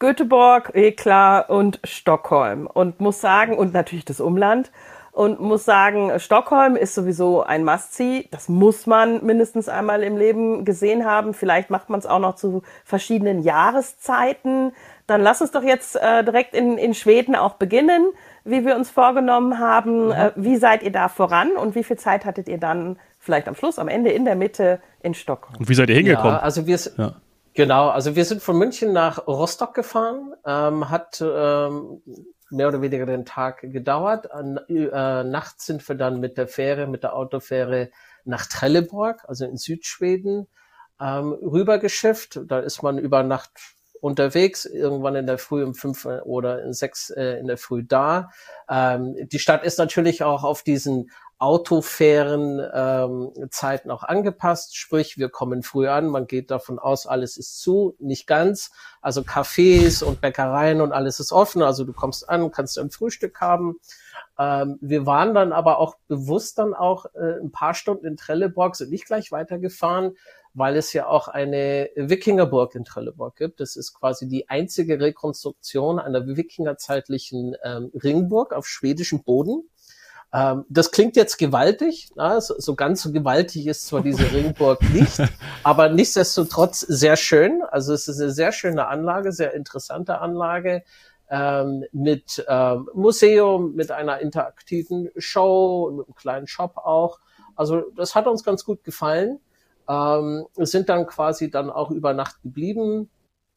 Göteborg, 0.00 0.72
eh 0.74 0.92
klar, 0.92 1.48
und 1.50 1.78
Stockholm. 1.84 2.66
Und 2.66 3.00
muss 3.00 3.20
sagen, 3.20 3.56
und 3.56 3.72
natürlich 3.72 4.06
das 4.06 4.20
Umland. 4.20 4.72
Und 5.12 5.40
muss 5.40 5.64
sagen, 5.64 6.18
Stockholm 6.18 6.74
ist 6.74 6.94
sowieso 6.94 7.42
ein 7.42 7.64
Must-See. 7.64 8.26
Das 8.30 8.48
muss 8.48 8.86
man 8.86 9.24
mindestens 9.24 9.68
einmal 9.68 10.02
im 10.02 10.16
Leben 10.16 10.64
gesehen 10.64 11.04
haben. 11.04 11.34
Vielleicht 11.34 11.68
macht 11.68 11.90
man 11.90 12.00
es 12.00 12.06
auch 12.06 12.18
noch 12.18 12.36
zu 12.36 12.62
verschiedenen 12.84 13.42
Jahreszeiten. 13.42 14.72
Dann 15.06 15.20
lass 15.20 15.42
uns 15.42 15.50
doch 15.50 15.64
jetzt 15.64 15.96
äh, 15.96 16.24
direkt 16.24 16.54
in, 16.54 16.78
in 16.78 16.94
Schweden 16.94 17.36
auch 17.36 17.54
beginnen, 17.54 18.06
wie 18.44 18.64
wir 18.64 18.76
uns 18.76 18.88
vorgenommen 18.88 19.58
haben. 19.58 20.06
Mhm. 20.06 20.12
Äh, 20.12 20.30
wie 20.36 20.56
seid 20.56 20.82
ihr 20.82 20.92
da 20.92 21.08
voran 21.08 21.50
und 21.52 21.74
wie 21.74 21.84
viel 21.84 21.98
Zeit 21.98 22.24
hattet 22.24 22.48
ihr 22.48 22.58
dann 22.58 22.98
vielleicht 23.18 23.48
am 23.48 23.54
Schluss, 23.54 23.78
am 23.78 23.88
Ende, 23.88 24.10
in 24.10 24.24
der 24.24 24.36
Mitte 24.36 24.80
in 25.02 25.12
Stockholm? 25.12 25.58
Und 25.58 25.68
wie 25.68 25.74
seid 25.74 25.90
ihr 25.90 25.96
hingekommen? 25.96 26.32
Ja, 26.32 26.38
also 26.38 26.66
wir, 26.66 26.78
ja. 26.96 27.16
Genau, 27.60 27.90
also 27.90 28.16
wir 28.16 28.24
sind 28.24 28.40
von 28.40 28.56
München 28.56 28.94
nach 28.94 29.26
Rostock 29.26 29.74
gefahren, 29.74 30.32
ähm, 30.46 30.88
hat 30.88 31.20
ähm, 31.20 32.00
mehr 32.48 32.68
oder 32.68 32.80
weniger 32.80 33.04
den 33.04 33.26
Tag 33.26 33.60
gedauert. 33.60 34.30
Äh, 34.70 35.24
nachts 35.24 35.66
sind 35.66 35.86
wir 35.86 35.94
dann 35.94 36.20
mit 36.20 36.38
der 36.38 36.48
Fähre, 36.48 36.86
mit 36.86 37.02
der 37.02 37.14
Autofähre 37.14 37.90
nach 38.24 38.46
Trelleborg, 38.46 39.26
also 39.28 39.44
in 39.44 39.58
Südschweden, 39.58 40.48
ähm, 41.02 41.32
rübergeschifft. 41.34 42.40
Da 42.46 42.60
ist 42.60 42.82
man 42.82 42.96
über 42.96 43.22
Nacht 43.24 43.50
unterwegs, 44.00 44.64
irgendwann 44.64 45.16
in 45.16 45.26
der 45.26 45.36
Früh 45.36 45.62
um 45.62 45.74
fünf 45.74 46.06
oder 46.06 46.62
in 46.62 46.72
sechs 46.72 47.10
äh, 47.10 47.38
in 47.40 47.46
der 47.46 47.58
Früh 47.58 47.84
da. 47.84 48.30
Ähm, 48.70 49.16
die 49.28 49.38
Stadt 49.38 49.64
ist 49.64 49.78
natürlich 49.78 50.22
auch 50.22 50.44
auf 50.44 50.62
diesen 50.62 51.10
autofairen 51.40 52.60
ähm, 52.74 53.32
Zeiten 53.50 53.90
auch 53.90 54.04
angepasst. 54.04 54.76
Sprich, 54.76 55.16
wir 55.16 55.30
kommen 55.30 55.62
früh 55.62 55.88
an, 55.88 56.06
man 56.06 56.26
geht 56.26 56.50
davon 56.50 56.78
aus, 56.78 57.06
alles 57.06 57.38
ist 57.38 57.60
zu, 57.60 57.96
nicht 57.98 58.26
ganz. 58.26 58.70
Also 59.00 59.22
Cafés 59.22 60.04
und 60.04 60.20
Bäckereien 60.20 60.82
und 60.82 60.92
alles 60.92 61.18
ist 61.18 61.32
offen. 61.32 61.62
Also 61.62 61.84
du 61.84 61.94
kommst 61.94 62.28
an, 62.28 62.50
kannst 62.50 62.78
ein 62.78 62.90
Frühstück 62.90 63.40
haben. 63.40 63.80
Ähm, 64.38 64.76
wir 64.82 65.06
waren 65.06 65.32
dann 65.32 65.54
aber 65.54 65.78
auch 65.78 65.96
bewusst 66.08 66.58
dann 66.58 66.74
auch 66.74 67.06
äh, 67.14 67.40
ein 67.40 67.50
paar 67.50 67.72
Stunden 67.72 68.04
in 68.04 68.18
Trelleborg, 68.18 68.76
sind 68.76 68.90
nicht 68.90 69.06
gleich 69.06 69.32
weitergefahren, 69.32 70.18
weil 70.52 70.76
es 70.76 70.92
ja 70.92 71.06
auch 71.06 71.28
eine 71.28 71.88
Wikingerburg 71.96 72.74
in 72.74 72.84
Trelleborg 72.84 73.36
gibt. 73.36 73.60
Das 73.60 73.76
ist 73.76 73.94
quasi 73.94 74.28
die 74.28 74.50
einzige 74.50 75.00
Rekonstruktion 75.00 75.98
einer 75.98 76.26
wikingerzeitlichen 76.26 77.56
ähm, 77.64 77.90
Ringburg 77.94 78.52
auf 78.52 78.66
schwedischem 78.66 79.22
Boden. 79.22 79.70
Ähm, 80.32 80.64
das 80.68 80.92
klingt 80.92 81.16
jetzt 81.16 81.38
gewaltig, 81.38 82.10
na, 82.14 82.40
so, 82.40 82.54
so, 82.58 82.76
ganz 82.76 83.02
so 83.02 83.10
gewaltig 83.10 83.66
ist 83.66 83.86
zwar 83.86 84.02
diese 84.02 84.30
Ringburg 84.32 84.80
nicht, 84.92 85.20
aber 85.64 85.88
nichtsdestotrotz 85.88 86.80
sehr 86.80 87.16
schön. 87.16 87.62
Also 87.70 87.92
es 87.92 88.06
ist 88.06 88.20
eine 88.20 88.30
sehr 88.30 88.52
schöne 88.52 88.86
Anlage, 88.86 89.32
sehr 89.32 89.54
interessante 89.54 90.20
Anlage 90.20 90.84
ähm, 91.30 91.84
mit 91.92 92.44
ähm, 92.48 92.88
Museum, 92.94 93.74
mit 93.74 93.90
einer 93.90 94.20
interaktiven 94.20 95.10
Show, 95.16 95.90
mit 95.96 96.06
einem 96.06 96.14
kleinen 96.14 96.46
Shop 96.46 96.76
auch. 96.76 97.18
Also 97.56 97.90
das 97.96 98.14
hat 98.14 98.26
uns 98.26 98.44
ganz 98.44 98.64
gut 98.64 98.84
gefallen. 98.84 99.40
Ähm, 99.88 100.46
sind 100.56 100.88
dann 100.88 101.06
quasi 101.06 101.50
dann 101.50 101.70
auch 101.70 101.90
über 101.90 102.14
Nacht 102.14 102.40
geblieben, 102.42 103.10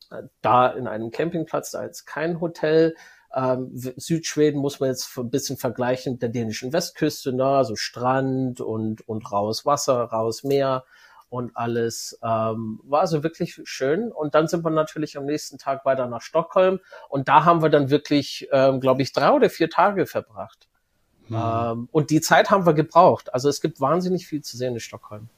äh, 0.09 0.23
da 0.41 0.67
in 0.67 0.87
einem 0.87 1.11
Campingplatz, 1.11 1.71
da 1.71 1.83
jetzt 1.83 2.05
kein 2.05 2.41
Hotel. 2.41 2.95
Ähm, 3.35 3.71
Südschweden 3.73 4.61
muss 4.61 4.79
man 4.79 4.89
jetzt 4.89 5.17
ein 5.17 5.29
bisschen 5.29 5.57
vergleichen 5.57 6.13
mit 6.13 6.21
der 6.21 6.29
dänischen 6.29 6.71
Westküste, 6.71 7.33
ne? 7.33 7.45
also 7.45 7.75
Strand 7.75 8.61
und, 8.61 9.07
und 9.07 9.31
raues 9.31 9.65
Wasser, 9.65 10.03
raues 10.03 10.43
Meer 10.43 10.83
und 11.29 11.57
alles. 11.57 12.19
Ähm, 12.21 12.79
war 12.83 13.01
also 13.01 13.23
wirklich 13.23 13.59
schön. 13.63 14.11
Und 14.11 14.35
dann 14.35 14.47
sind 14.47 14.63
wir 14.63 14.69
natürlich 14.69 15.17
am 15.17 15.25
nächsten 15.25 15.57
Tag 15.57 15.83
weiter 15.83 16.05
nach 16.05 16.21
Stockholm 16.21 16.79
und 17.09 17.27
da 17.27 17.43
haben 17.43 17.63
wir 17.63 17.69
dann 17.69 17.89
wirklich, 17.89 18.47
ähm, 18.51 18.79
glaube 18.79 19.01
ich, 19.01 19.13
drei 19.13 19.31
oder 19.31 19.49
vier 19.49 19.69
Tage 19.69 20.05
verbracht. 20.05 20.67
Mhm. 21.27 21.35
Ähm, 21.35 21.89
und 21.91 22.11
die 22.11 22.21
Zeit 22.21 22.51
haben 22.51 22.67
wir 22.67 22.73
gebraucht. 22.73 23.33
Also 23.33 23.49
es 23.49 23.61
gibt 23.61 23.81
wahnsinnig 23.81 24.27
viel 24.27 24.43
zu 24.43 24.57
sehen 24.57 24.75
in 24.75 24.79
Stockholm. 24.79 25.29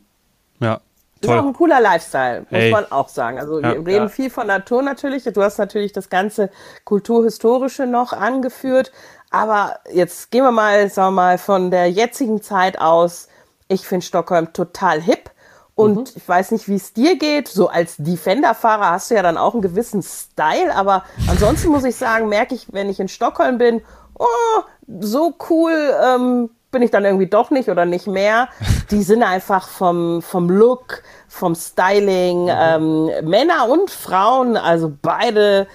Ja. 0.59 0.81
Ist 1.21 1.29
auch 1.29 1.45
ein 1.45 1.53
cooler 1.53 1.79
Lifestyle, 1.81 2.41
muss 2.41 2.59
hey. 2.59 2.71
man 2.71 2.91
auch 2.91 3.09
sagen. 3.09 3.39
Also 3.39 3.59
ja, 3.59 3.73
wir 3.73 3.87
reden 3.87 4.05
ja. 4.05 4.09
viel 4.09 4.29
von 4.29 4.47
Natur 4.47 4.81
natürlich. 4.81 5.23
Du 5.23 5.41
hast 5.41 5.57
natürlich 5.57 5.93
das 5.93 6.09
ganze 6.09 6.49
Kulturhistorische 6.83 7.87
noch 7.87 8.13
angeführt. 8.13 8.91
Aber 9.31 9.79
jetzt 9.91 10.31
gehen 10.31 10.43
wir 10.43 10.51
mal, 10.51 10.89
sagen 10.89 11.15
wir 11.15 11.21
mal, 11.21 11.37
von 11.37 11.71
der 11.71 11.89
jetzigen 11.89 12.41
Zeit 12.41 12.79
aus. 12.79 13.27
Ich 13.67 13.87
finde 13.87 14.05
Stockholm 14.05 14.53
total 14.53 15.01
hip. 15.01 15.31
Und 15.73 15.97
mhm. 15.97 16.13
ich 16.15 16.27
weiß 16.27 16.51
nicht, 16.51 16.69
wie 16.69 16.75
es 16.75 16.93
dir 16.93 17.17
geht. 17.17 17.47
So 17.47 17.67
als 17.67 17.95
Defender-Fahrer 17.97 18.91
hast 18.91 19.11
du 19.11 19.15
ja 19.15 19.23
dann 19.23 19.37
auch 19.37 19.53
einen 19.53 19.61
gewissen 19.61 20.03
Style. 20.03 20.73
Aber 20.75 21.03
ansonsten 21.29 21.69
muss 21.69 21.83
ich 21.83 21.95
sagen, 21.95 22.29
merke 22.29 22.55
ich, 22.55 22.67
wenn 22.71 22.89
ich 22.89 22.99
in 22.99 23.07
Stockholm 23.07 23.57
bin, 23.57 23.81
oh, 24.17 24.61
so 24.99 25.33
cool 25.49 25.73
ähm, 26.03 26.49
bin 26.75 26.81
ich 26.81 26.91
dann 26.91 27.05
irgendwie 27.05 27.27
doch 27.27 27.51
nicht 27.51 27.69
oder 27.69 27.85
nicht 27.85 28.05
mehr. 28.05 28.49
Die 28.91 29.01
sind 29.01 29.23
einfach 29.23 29.69
vom, 29.69 30.21
vom 30.21 30.49
Look, 30.49 31.03
vom 31.29 31.55
Styling, 31.55 32.43
mhm. 32.43 32.49
ähm, 32.51 33.29
Männer 33.29 33.69
und 33.69 33.89
Frauen, 33.89 34.57
also 34.57 34.91
beide 35.01 35.67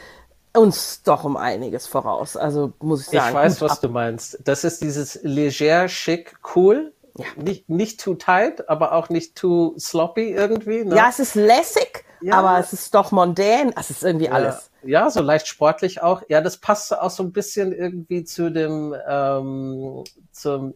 uns 0.54 1.02
doch 1.02 1.25
um 1.25 1.38
einiges 1.38 1.87
voraus. 1.87 2.37
Also 2.37 2.75
muss 2.80 3.00
ich 3.00 3.19
sagen. 3.19 3.28
Ich 3.28 3.35
weiß, 3.35 3.62
was 3.62 3.73
ab. 3.73 3.78
du 3.80 3.88
meinst. 3.88 4.38
Das 4.45 4.62
ist 4.62 4.83
dieses 4.83 5.21
leger, 5.23 5.88
schick, 5.88 6.37
cool. 6.54 6.92
Ja. 7.16 7.25
Nicht, 7.37 7.71
nicht 7.71 7.99
too 7.99 8.14
tight, 8.14 8.69
aber 8.69 8.92
auch 8.92 9.09
nicht 9.09 9.37
too 9.37 9.75
sloppy 9.78 10.33
irgendwie. 10.33 10.85
Ne? 10.85 10.97
Ja, 10.97 11.07
es 11.09 11.19
ist 11.19 11.35
lässig, 11.35 12.04
ja. 12.21 12.35
aber 12.35 12.59
es 12.59 12.75
ist 12.75 12.95
doch 12.95 13.11
mondän. 13.11 13.73
Es 13.78 13.88
ist 13.88 14.04
irgendwie 14.04 14.26
ja. 14.26 14.33
alles. 14.33 14.71
Ja, 14.83 15.09
so 15.09 15.23
leicht 15.23 15.47
sportlich 15.47 16.02
auch. 16.02 16.23
Ja, 16.28 16.42
das 16.42 16.59
passt 16.59 16.92
auch 16.97 17.11
so 17.11 17.23
ein 17.23 17.33
bisschen 17.33 17.73
irgendwie 17.73 18.25
zu 18.25 18.50
dem 18.50 18.95
ähm, 19.09 20.04
zum 20.33 20.75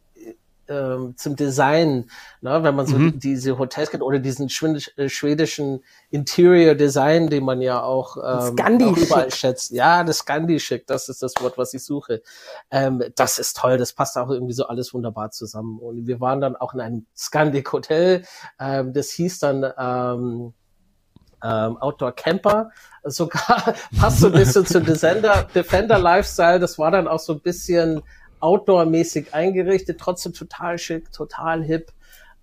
ähm, 0.68 1.14
zum 1.16 1.36
Design, 1.36 2.10
ne? 2.40 2.62
wenn 2.62 2.74
man 2.74 2.86
so 2.86 2.96
mhm. 2.96 3.18
diese 3.18 3.58
Hotels 3.58 3.90
kennt 3.90 4.02
oder 4.02 4.18
diesen 4.18 4.48
äh, 4.96 5.08
schwedischen 5.08 5.84
Interior 6.10 6.74
Design, 6.74 7.28
den 7.28 7.44
man 7.44 7.60
ja 7.60 7.82
auch, 7.82 8.16
ähm, 8.16 8.82
auch 8.84 8.96
überall 8.96 9.30
schätzt. 9.30 9.72
Ja, 9.72 10.04
das 10.04 10.18
Scandi-Schick, 10.18 10.86
das 10.86 11.08
ist 11.08 11.22
das 11.22 11.34
Wort, 11.40 11.58
was 11.58 11.74
ich 11.74 11.84
suche. 11.84 12.22
Ähm, 12.70 13.02
das 13.16 13.38
ist 13.38 13.56
toll, 13.56 13.78
das 13.78 13.92
passt 13.92 14.16
auch 14.16 14.30
irgendwie 14.30 14.54
so 14.54 14.66
alles 14.66 14.94
wunderbar 14.94 15.30
zusammen. 15.30 15.78
Und 15.78 16.06
wir 16.06 16.20
waren 16.20 16.40
dann 16.40 16.56
auch 16.56 16.74
in 16.74 16.80
einem 16.80 17.06
Scandic 17.16 17.72
Hotel, 17.72 18.24
ähm, 18.58 18.92
das 18.92 19.10
hieß 19.10 19.38
dann 19.40 19.64
ähm, 19.78 20.54
ähm, 21.44 21.76
Outdoor 21.76 22.12
Camper. 22.12 22.70
Sogar 23.04 23.74
passt 24.00 24.20
so 24.20 24.28
ein 24.28 24.32
bisschen 24.32 24.66
zum 24.66 24.84
Defender, 24.84 25.46
Defender 25.54 25.98
Lifestyle. 25.98 26.58
Das 26.58 26.78
war 26.78 26.90
dann 26.90 27.06
auch 27.06 27.18
so 27.18 27.34
ein 27.34 27.40
bisschen 27.40 28.02
outdoor-mäßig 28.44 29.32
eingerichtet, 29.32 29.98
trotzdem 29.98 30.34
total 30.34 30.76
schick, 30.78 31.10
total 31.12 31.64
hip. 31.64 31.92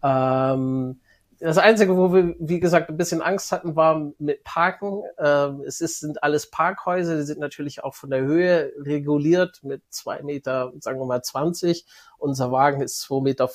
Ähm, 0.01 0.99
das 1.39 1.57
Einzige, 1.57 1.95
wo 1.95 2.13
wir, 2.13 2.35
wie 2.39 2.59
gesagt, 2.59 2.89
ein 2.89 2.97
bisschen 2.97 3.21
Angst 3.21 3.51
hatten, 3.51 3.75
war 3.75 4.11
mit 4.17 4.43
Parken. 4.43 5.03
Ähm, 5.19 5.63
es 5.65 5.79
ist, 5.79 5.99
sind 5.99 6.23
alles 6.23 6.49
Parkhäuser, 6.49 7.17
die 7.17 7.23
sind 7.23 7.39
natürlich 7.39 7.83
auch 7.83 7.95
von 7.95 8.09
der 8.09 8.21
Höhe 8.21 8.73
reguliert 8.77 9.63
mit 9.63 9.83
zwei 9.89 10.21
Meter, 10.23 10.71
sagen 10.79 10.99
wir 10.99 11.05
mal 11.05 11.23
20. 11.23 11.85
Unser 12.21 12.51
Wagen 12.51 12.81
ist 12.81 13.03
2,50 13.05 13.23
Meter 13.23 13.47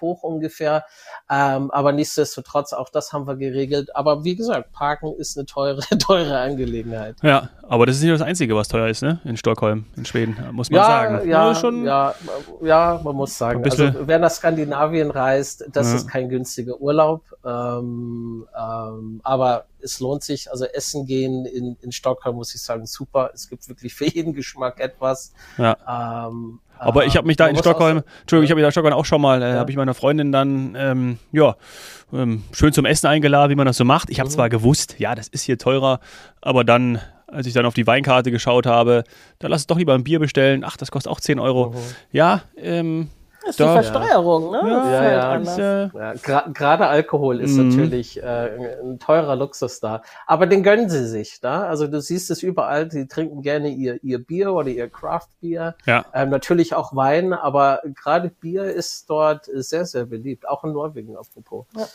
hoch 0.00 0.22
ungefähr. 0.22 0.84
Ähm, 1.30 1.70
aber 1.70 1.92
nichtsdestotrotz, 1.92 2.72
auch 2.72 2.88
das 2.88 3.12
haben 3.12 3.26
wir 3.26 3.36
geregelt. 3.36 3.94
Aber 3.94 4.24
wie 4.24 4.36
gesagt, 4.36 4.72
Parken 4.72 5.14
ist 5.14 5.36
eine 5.36 5.46
teure, 5.46 5.80
teure 5.98 6.38
Angelegenheit. 6.38 7.16
Ja, 7.22 7.50
aber 7.62 7.86
das 7.86 7.96
ist 7.96 8.02
nicht 8.02 8.12
das 8.12 8.22
Einzige, 8.22 8.56
was 8.56 8.68
teuer 8.68 8.88
ist, 8.88 9.02
ne? 9.02 9.20
In 9.24 9.36
Stockholm, 9.36 9.86
in 9.96 10.04
Schweden, 10.04 10.36
muss 10.52 10.70
man 10.70 10.80
ja, 10.80 10.86
sagen. 10.86 11.28
Ja, 11.28 11.54
schon 11.54 11.84
ja, 11.84 12.14
ja, 12.62 13.00
man 13.02 13.14
muss 13.14 13.36
sagen. 13.36 13.62
Also 13.64 13.90
wer 14.06 14.18
nach 14.18 14.30
Skandinavien 14.30 15.10
reist, 15.10 15.64
das 15.72 15.90
ja. 15.90 15.96
ist 15.96 16.08
kein 16.08 16.28
günstiger 16.28 16.80
Urlaub. 16.80 17.22
Ähm, 17.44 18.46
ähm, 18.58 19.20
aber 19.22 19.66
es 19.80 20.00
lohnt 20.00 20.22
sich. 20.22 20.50
Also 20.50 20.64
essen 20.64 21.06
gehen 21.06 21.46
in, 21.46 21.76
in 21.80 21.92
Stockholm, 21.92 22.36
muss 22.36 22.54
ich 22.54 22.62
sagen, 22.62 22.86
super. 22.86 23.30
Es 23.34 23.48
gibt 23.48 23.68
wirklich 23.68 23.94
für 23.94 24.06
jeden 24.06 24.32
Geschmack 24.34 24.80
etwas. 24.80 25.32
Ja. 25.56 26.28
Ähm, 26.28 26.60
aber 26.78 27.06
ich 27.06 27.16
habe 27.16 27.26
mich 27.26 27.36
da 27.36 27.46
in 27.46 27.56
Stockholm, 27.56 28.02
Entschuldigung, 28.20 28.44
ich 28.44 28.50
habe 28.50 28.60
mich 28.60 28.62
da 28.62 28.68
in 28.68 28.72
Stockholm 28.72 28.94
auch 28.94 29.04
schon 29.04 29.20
mal, 29.20 29.42
äh, 29.42 29.54
habe 29.54 29.70
ich 29.70 29.76
meiner 29.76 29.94
Freundin 29.94 30.32
dann, 30.32 30.76
ähm, 30.78 31.18
ja, 31.32 31.56
ähm, 32.12 32.44
schön 32.52 32.72
zum 32.72 32.84
Essen 32.84 33.06
eingeladen, 33.06 33.50
wie 33.50 33.56
man 33.56 33.66
das 33.66 33.76
so 33.76 33.84
macht. 33.84 34.10
Ich 34.10 34.20
habe 34.20 34.28
mhm. 34.28 34.34
zwar 34.34 34.48
gewusst, 34.48 34.96
ja, 34.98 35.14
das 35.14 35.28
ist 35.28 35.42
hier 35.42 35.58
teurer, 35.58 36.00
aber 36.40 36.64
dann, 36.64 37.00
als 37.26 37.46
ich 37.46 37.52
dann 37.52 37.66
auf 37.66 37.74
die 37.74 37.86
Weinkarte 37.86 38.30
geschaut 38.30 38.66
habe, 38.66 39.04
da 39.38 39.48
lass 39.48 39.62
es 39.62 39.66
doch 39.66 39.78
lieber 39.78 39.94
ein 39.94 40.04
Bier 40.04 40.18
bestellen. 40.18 40.64
Ach, 40.64 40.76
das 40.76 40.90
kostet 40.90 41.12
auch 41.12 41.20
10 41.20 41.38
Euro. 41.38 41.70
Mhm. 41.70 41.76
Ja, 42.12 42.42
ähm, 42.56 43.08
das 43.48 43.58
ist 43.58 43.60
die 43.60 43.64
Versteuerung, 43.64 44.50
ne? 44.50 44.60
Ja, 44.62 45.02
ja, 45.02 45.38
ja. 45.38 45.90
ja 45.94 46.44
Gerade 46.52 46.86
Alkohol 46.86 47.40
ist 47.40 47.52
mhm. 47.52 47.68
natürlich 47.68 48.22
äh, 48.22 48.78
ein 48.82 48.98
teurer 48.98 49.36
Luxus 49.36 49.80
da. 49.80 50.02
Aber 50.26 50.46
den 50.46 50.62
gönnen 50.62 50.90
sie 50.90 51.06
sich, 51.06 51.40
da. 51.40 51.62
Also 51.62 51.86
du 51.86 52.00
siehst 52.00 52.30
es 52.30 52.42
überall, 52.42 52.90
sie 52.90 53.08
trinken 53.08 53.40
gerne 53.40 53.68
ihr, 53.70 54.02
ihr 54.04 54.18
Bier 54.18 54.52
oder 54.52 54.68
ihr 54.68 54.90
Craft-Bier. 54.90 55.76
Ja. 55.86 56.04
Ähm, 56.12 56.28
natürlich 56.28 56.74
auch 56.74 56.94
Wein, 56.94 57.32
aber 57.32 57.80
gerade 57.94 58.28
Bier 58.28 58.64
ist 58.64 59.08
dort 59.08 59.46
sehr, 59.46 59.86
sehr 59.86 60.04
beliebt. 60.04 60.46
Auch 60.46 60.64
in 60.64 60.72
Norwegen, 60.72 61.16
apropos. 61.16 61.64
Ja. 61.74 61.86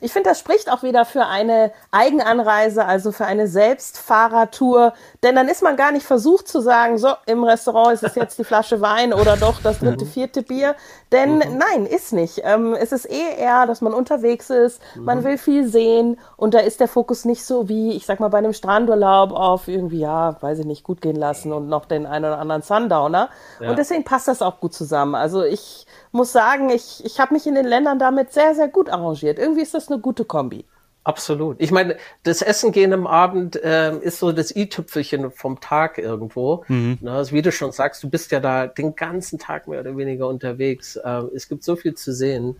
Ich 0.00 0.12
finde, 0.12 0.28
das 0.28 0.40
spricht 0.40 0.70
auch 0.70 0.82
wieder 0.82 1.04
für 1.04 1.24
eine 1.26 1.72
Eigenanreise, 1.90 2.84
also 2.84 3.12
für 3.12 3.24
eine 3.24 3.46
Selbstfahrertour. 3.46 4.92
Denn 5.22 5.36
dann 5.36 5.48
ist 5.48 5.62
man 5.62 5.76
gar 5.76 5.92
nicht 5.92 6.04
versucht 6.04 6.48
zu 6.48 6.60
sagen, 6.60 6.98
so, 6.98 7.14
im 7.26 7.44
Restaurant 7.44 7.94
ist 7.94 8.02
es 8.02 8.14
jetzt 8.14 8.38
die 8.38 8.44
Flasche 8.44 8.80
Wein 8.80 9.12
oder 9.12 9.36
doch 9.36 9.62
das 9.62 9.78
dritte, 9.78 10.04
mhm. 10.04 10.08
vierte 10.08 10.42
Bier. 10.42 10.76
Denn 11.12 11.36
mhm. 11.36 11.58
nein, 11.58 11.86
ist 11.86 12.12
nicht. 12.12 12.42
Ähm, 12.44 12.74
es 12.74 12.92
ist 12.92 13.10
eh 13.10 13.36
eher, 13.38 13.66
dass 13.66 13.80
man 13.80 13.94
unterwegs 13.94 14.50
ist, 14.50 14.80
mhm. 14.94 15.04
man 15.04 15.24
will 15.24 15.38
viel 15.38 15.66
sehen 15.68 16.18
und 16.36 16.54
da 16.54 16.60
ist 16.60 16.80
der 16.80 16.88
Fokus 16.88 17.24
nicht 17.24 17.44
so 17.44 17.68
wie, 17.68 17.92
ich 17.92 18.06
sag 18.06 18.20
mal, 18.20 18.28
bei 18.28 18.38
einem 18.38 18.52
Strandurlaub 18.52 19.32
auf 19.32 19.68
irgendwie, 19.68 20.00
ja, 20.00 20.36
weiß 20.40 20.60
ich 20.60 20.66
nicht, 20.66 20.84
gut 20.84 21.00
gehen 21.00 21.16
lassen 21.16 21.52
und 21.52 21.68
noch 21.68 21.86
den 21.86 22.06
einen 22.06 22.24
oder 22.24 22.38
anderen 22.38 22.62
Sundowner. 22.62 23.30
Ja. 23.60 23.70
Und 23.70 23.78
deswegen 23.78 24.04
passt 24.04 24.28
das 24.28 24.42
auch 24.42 24.60
gut 24.60 24.74
zusammen. 24.74 25.14
Also 25.14 25.42
ich 25.42 25.86
muss 26.12 26.32
sagen, 26.32 26.70
ich, 26.70 27.04
ich 27.04 27.20
habe 27.20 27.34
mich 27.34 27.46
in 27.46 27.54
den 27.54 27.66
Ländern 27.66 27.98
damit 27.98 28.32
sehr, 28.32 28.54
sehr 28.54 28.68
gut 28.68 28.90
arrangiert. 28.90 29.38
Irgendwie 29.38 29.62
ist 29.62 29.74
das 29.74 29.90
eine 29.90 30.00
gute 30.00 30.24
Kombi. 30.24 30.64
Absolut. 31.04 31.56
Ich 31.58 31.70
meine, 31.70 31.96
das 32.24 32.42
Essen 32.42 32.70
gehen 32.70 32.92
am 32.92 33.06
Abend 33.06 33.56
äh, 33.56 33.96
ist 33.98 34.18
so 34.18 34.30
das 34.32 34.54
i-Tüpfelchen 34.54 35.30
vom 35.30 35.58
Tag 35.58 35.96
irgendwo. 35.96 36.64
Mhm. 36.68 36.98
Na, 37.00 37.16
also 37.16 37.32
wie 37.32 37.40
du 37.40 37.50
schon 37.50 37.72
sagst, 37.72 38.02
du 38.02 38.10
bist 38.10 38.30
ja 38.30 38.40
da 38.40 38.66
den 38.66 38.94
ganzen 38.94 39.38
Tag 39.38 39.68
mehr 39.68 39.80
oder 39.80 39.96
weniger 39.96 40.28
unterwegs. 40.28 40.96
Äh, 40.96 41.22
es 41.34 41.48
gibt 41.48 41.64
so 41.64 41.76
viel 41.76 41.94
zu 41.94 42.12
sehen. 42.12 42.56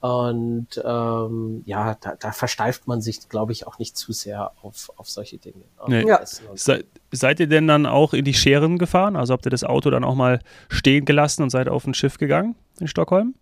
Und 0.00 0.80
ähm, 0.82 1.62
ja, 1.66 1.94
da, 2.00 2.14
da 2.18 2.32
versteift 2.32 2.88
man 2.88 3.02
sich, 3.02 3.28
glaube 3.28 3.52
ich, 3.52 3.66
auch 3.66 3.78
nicht 3.78 3.98
zu 3.98 4.12
sehr 4.12 4.52
auf, 4.62 4.90
auf 4.96 5.10
solche 5.10 5.36
Dinge. 5.36 5.62
Nee. 5.86 6.06
Ja. 6.06 6.20
Se, 6.24 6.84
seid 7.12 7.38
ihr 7.38 7.48
denn 7.48 7.66
dann 7.66 7.84
auch 7.84 8.14
in 8.14 8.24
die 8.24 8.32
Scheren 8.32 8.78
gefahren? 8.78 9.14
Also 9.14 9.34
habt 9.34 9.46
ihr 9.46 9.50
das 9.50 9.62
Auto 9.62 9.90
dann 9.90 10.04
auch 10.04 10.14
mal 10.14 10.40
stehen 10.70 11.04
gelassen 11.04 11.42
und 11.42 11.50
seid 11.50 11.68
auf 11.68 11.86
ein 11.86 11.92
Schiff 11.92 12.16
gegangen 12.16 12.54
in 12.80 12.88
Stockholm? 12.88 13.34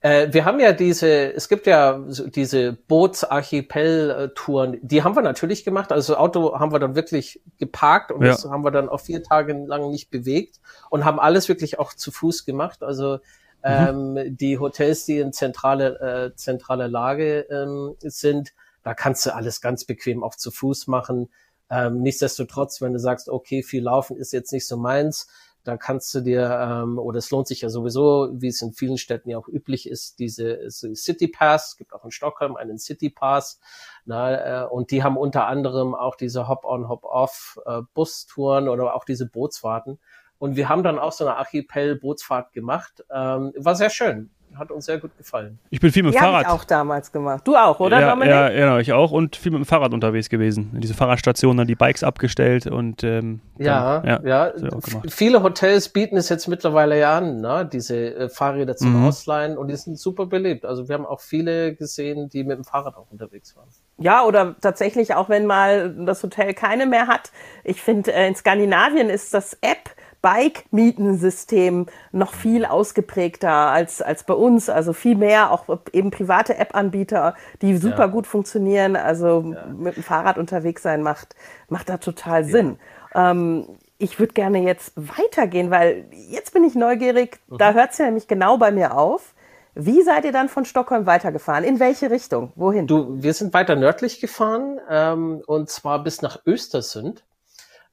Äh, 0.00 0.32
wir 0.32 0.44
haben 0.44 0.60
ja 0.60 0.72
diese, 0.72 1.34
es 1.34 1.48
gibt 1.48 1.66
ja 1.66 2.00
so 2.06 2.28
diese 2.28 2.72
Bootsarchipel-Touren, 2.72 4.78
die 4.82 5.02
haben 5.02 5.16
wir 5.16 5.22
natürlich 5.22 5.64
gemacht. 5.64 5.90
Also 5.90 6.12
das 6.12 6.20
Auto 6.20 6.58
haben 6.58 6.72
wir 6.72 6.78
dann 6.78 6.94
wirklich 6.94 7.40
geparkt 7.58 8.12
und 8.12 8.22
ja. 8.22 8.32
das 8.32 8.44
haben 8.44 8.64
wir 8.64 8.70
dann 8.70 8.88
auch 8.88 9.00
vier 9.00 9.22
Tage 9.22 9.52
lang 9.52 9.90
nicht 9.90 10.10
bewegt 10.10 10.60
und 10.90 11.04
haben 11.04 11.18
alles 11.18 11.48
wirklich 11.48 11.78
auch 11.78 11.94
zu 11.94 12.12
Fuß 12.12 12.44
gemacht. 12.44 12.82
Also 12.82 13.18
Mhm. 13.64 14.16
Ähm, 14.16 14.36
die 14.36 14.58
Hotels, 14.58 15.04
die 15.04 15.18
in 15.18 15.32
zentrale, 15.32 16.30
äh, 16.30 16.36
zentrale 16.36 16.86
Lage 16.86 17.40
ähm, 17.50 17.96
sind, 18.00 18.54
da 18.82 18.94
kannst 18.94 19.26
du 19.26 19.34
alles 19.34 19.60
ganz 19.60 19.84
bequem 19.84 20.22
auch 20.22 20.36
zu 20.36 20.50
Fuß 20.50 20.86
machen. 20.86 21.30
Ähm, 21.70 22.00
nichtsdestotrotz, 22.00 22.80
wenn 22.80 22.92
du 22.92 23.00
sagst, 23.00 23.28
okay, 23.28 23.62
viel 23.62 23.82
Laufen 23.82 24.16
ist 24.16 24.32
jetzt 24.32 24.52
nicht 24.52 24.66
so 24.66 24.76
meins, 24.76 25.28
da 25.64 25.76
kannst 25.76 26.14
du 26.14 26.20
dir, 26.20 26.48
ähm, 26.62 26.98
oder 26.98 27.18
es 27.18 27.30
lohnt 27.30 27.46
sich 27.46 27.60
ja 27.60 27.68
sowieso, 27.68 28.30
wie 28.32 28.48
es 28.48 28.62
in 28.62 28.72
vielen 28.72 28.98
Städten 28.98 29.30
ja 29.30 29.38
auch 29.38 29.48
üblich 29.48 29.88
ist, 29.88 30.18
diese 30.18 30.70
City 30.70 31.28
Pass, 31.28 31.76
gibt 31.76 31.92
auch 31.92 32.04
in 32.04 32.10
Stockholm 32.10 32.56
einen 32.56 32.78
City 32.78 33.10
Pass, 33.10 33.60
na, 34.04 34.64
äh, 34.64 34.66
und 34.66 34.90
die 34.90 35.02
haben 35.02 35.16
unter 35.16 35.46
anderem 35.46 35.94
auch 35.94 36.16
diese 36.16 36.48
Hop-on, 36.48 36.88
Hop-off 36.88 37.58
äh, 37.66 37.82
Bustouren 37.94 38.68
oder 38.68 38.94
auch 38.94 39.04
diese 39.04 39.26
Bootsfahrten. 39.26 39.98
Und 40.38 40.56
wir 40.56 40.68
haben 40.68 40.82
dann 40.82 40.98
auch 40.98 41.12
so 41.12 41.26
eine 41.26 41.36
Archipel-Bootsfahrt 41.36 42.52
gemacht. 42.52 43.04
Ähm, 43.10 43.52
war 43.56 43.74
sehr 43.74 43.90
schön 43.90 44.30
hat 44.58 44.70
uns 44.70 44.86
sehr 44.86 44.98
gut 44.98 45.16
gefallen. 45.16 45.58
Ich 45.70 45.80
bin 45.80 45.92
viel 45.92 46.02
mit 46.02 46.14
dem 46.14 46.18
Fahrrad. 46.18 46.42
Ich 46.42 46.48
auch 46.48 46.64
damals 46.64 47.12
gemacht. 47.12 47.46
Du 47.46 47.56
auch, 47.56 47.80
oder 47.80 48.00
ja, 48.00 48.10
Dominik? 48.10 48.34
Ja, 48.34 48.48
genau, 48.48 48.78
ich 48.78 48.92
auch 48.92 49.10
und 49.10 49.36
viel 49.36 49.52
mit 49.52 49.60
dem 49.60 49.66
Fahrrad 49.66 49.92
unterwegs 49.92 50.28
gewesen. 50.28 50.70
In 50.74 50.80
diese 50.80 50.94
Fahrradstation 50.94 51.56
dann 51.56 51.66
die 51.66 51.74
Bikes 51.74 52.02
abgestellt 52.02 52.66
und 52.66 53.04
ähm, 53.04 53.40
ja, 53.58 54.00
dann, 54.00 54.26
ja, 54.26 54.48
ja. 54.48 54.80
Viele 55.08 55.42
Hotels 55.42 55.88
bieten 55.88 56.16
es 56.16 56.28
jetzt 56.28 56.48
mittlerweile 56.48 56.98
ja 56.98 57.18
an, 57.18 57.40
ne? 57.40 57.68
diese 57.70 58.14
äh, 58.14 58.28
Fahrräder 58.28 58.76
zum 58.76 59.00
mhm. 59.00 59.08
Ausleihen 59.08 59.58
und 59.58 59.68
die 59.68 59.76
sind 59.76 59.98
super 59.98 60.26
beliebt. 60.26 60.64
Also 60.64 60.88
wir 60.88 60.94
haben 60.94 61.06
auch 61.06 61.20
viele 61.20 61.74
gesehen, 61.74 62.28
die 62.28 62.44
mit 62.44 62.58
dem 62.58 62.64
Fahrrad 62.64 62.96
auch 62.96 63.10
unterwegs 63.10 63.56
waren. 63.56 63.68
Ja, 64.00 64.24
oder 64.24 64.54
tatsächlich 64.60 65.14
auch 65.14 65.28
wenn 65.28 65.46
mal 65.46 65.94
das 66.06 66.22
Hotel 66.22 66.54
keine 66.54 66.86
mehr 66.86 67.08
hat. 67.08 67.32
Ich 67.64 67.82
finde, 67.82 68.12
äh, 68.12 68.28
in 68.28 68.34
Skandinavien 68.34 69.10
ist 69.10 69.34
das 69.34 69.54
App 69.60 69.90
Bike-Mietensystem 70.28 71.86
noch 72.12 72.34
viel 72.34 72.66
ausgeprägter 72.66 73.50
als, 73.50 74.02
als 74.02 74.24
bei 74.24 74.34
uns. 74.34 74.68
Also 74.68 74.92
viel 74.92 75.16
mehr 75.16 75.50
auch 75.50 75.64
eben 75.92 76.10
private 76.10 76.58
App-Anbieter, 76.58 77.34
die 77.62 77.76
super 77.78 78.00
ja. 78.00 78.06
gut 78.06 78.26
funktionieren. 78.26 78.94
Also 78.96 79.54
ja. 79.54 79.66
mit 79.66 79.96
dem 79.96 80.02
Fahrrad 80.02 80.36
unterwegs 80.36 80.82
sein 80.82 81.02
macht, 81.02 81.34
macht 81.70 81.88
da 81.88 81.96
total 81.96 82.44
Sinn. 82.44 82.78
Ja. 83.14 83.30
Ähm, 83.30 83.66
ich 83.96 84.18
würde 84.18 84.34
gerne 84.34 84.62
jetzt 84.62 84.92
weitergehen, 84.96 85.70
weil 85.70 86.04
jetzt 86.28 86.52
bin 86.52 86.62
ich 86.62 86.74
neugierig. 86.74 87.40
Mhm. 87.48 87.58
Da 87.58 87.72
hört 87.72 87.92
es 87.92 87.98
ja 87.98 88.04
nämlich 88.04 88.28
genau 88.28 88.58
bei 88.58 88.70
mir 88.70 88.98
auf. 88.98 89.34
Wie 89.74 90.02
seid 90.02 90.26
ihr 90.26 90.32
dann 90.32 90.50
von 90.50 90.66
Stockholm 90.66 91.06
weitergefahren? 91.06 91.64
In 91.64 91.80
welche 91.80 92.10
Richtung? 92.10 92.52
Wohin? 92.54 92.86
Du, 92.86 93.22
wir 93.22 93.32
sind 93.32 93.54
weiter 93.54 93.76
nördlich 93.76 94.20
gefahren 94.20 94.78
ähm, 94.90 95.42
und 95.46 95.70
zwar 95.70 96.02
bis 96.02 96.20
nach 96.20 96.40
Östersund. 96.44 97.24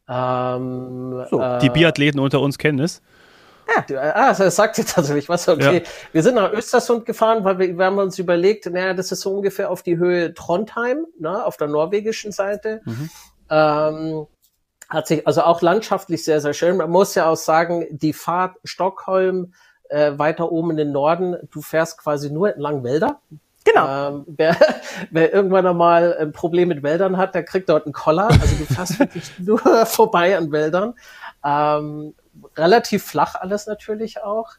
Ähm, 0.07 1.25
so, 1.29 1.41
äh, 1.41 1.59
die 1.59 1.69
Biathleten 1.69 2.19
unter 2.19 2.41
uns 2.41 2.57
kennen 2.57 2.79
es. 2.79 3.01
Ja. 3.89 4.13
Ah, 4.13 4.33
das 4.33 4.55
sagt 4.55 4.77
jetzt 4.77 4.93
tatsächlich 4.93 5.27
was. 5.27 5.47
Okay. 5.47 5.77
Ja. 5.77 5.89
Wir 6.11 6.23
sind 6.23 6.35
nach 6.35 6.53
Östersund 6.53 7.05
gefahren, 7.05 7.43
weil 7.43 7.57
wir, 7.57 7.77
wir 7.77 7.85
haben 7.85 7.97
uns 7.97 8.19
überlegt, 8.19 8.67
naja, 8.67 8.93
das 8.93 9.11
ist 9.11 9.21
so 9.21 9.35
ungefähr 9.35 9.71
auf 9.71 9.81
die 9.81 9.97
Höhe 9.97 10.33
Trondheim, 10.33 11.05
ne, 11.19 11.43
auf 11.43 11.57
der 11.57 11.67
norwegischen 11.67 12.31
Seite. 12.31 12.81
Mhm. 12.85 13.09
Ähm, 13.49 14.27
hat 14.87 15.07
sich 15.07 15.25
also 15.25 15.41
auch 15.41 15.61
landschaftlich 15.61 16.23
sehr, 16.23 16.41
sehr 16.41 16.53
schön. 16.53 16.77
Man 16.77 16.91
muss 16.91 17.15
ja 17.15 17.27
auch 17.27 17.37
sagen, 17.37 17.87
die 17.89 18.13
Fahrt 18.13 18.57
Stockholm 18.63 19.53
äh, 19.89 20.11
weiter 20.17 20.51
oben 20.51 20.71
in 20.71 20.77
den 20.77 20.91
Norden, 20.91 21.35
du 21.51 21.61
fährst 21.61 21.97
quasi 21.97 22.29
nur 22.29 22.53
entlang 22.53 22.83
Wälder. 22.83 23.19
Genau. 23.65 24.09
Ähm, 24.09 24.23
wer, 24.27 24.55
wer 25.11 25.33
irgendwann 25.33 25.67
einmal 25.67 26.15
ein 26.17 26.31
Problem 26.31 26.69
mit 26.69 26.83
Wäldern 26.83 27.17
hat, 27.17 27.35
der 27.35 27.43
kriegt 27.43 27.67
dort 27.67 27.85
einen 27.85 27.93
Koller. 27.93 28.27
Also 28.27 28.55
du 28.55 28.65
fährst 28.73 28.99
wirklich 28.99 29.31
nur 29.39 29.59
vorbei 29.85 30.37
an 30.37 30.51
Wäldern. 30.51 30.93
Ähm, 31.43 32.13
relativ 32.55 33.03
flach 33.03 33.35
alles 33.35 33.67
natürlich 33.67 34.23
auch. 34.23 34.51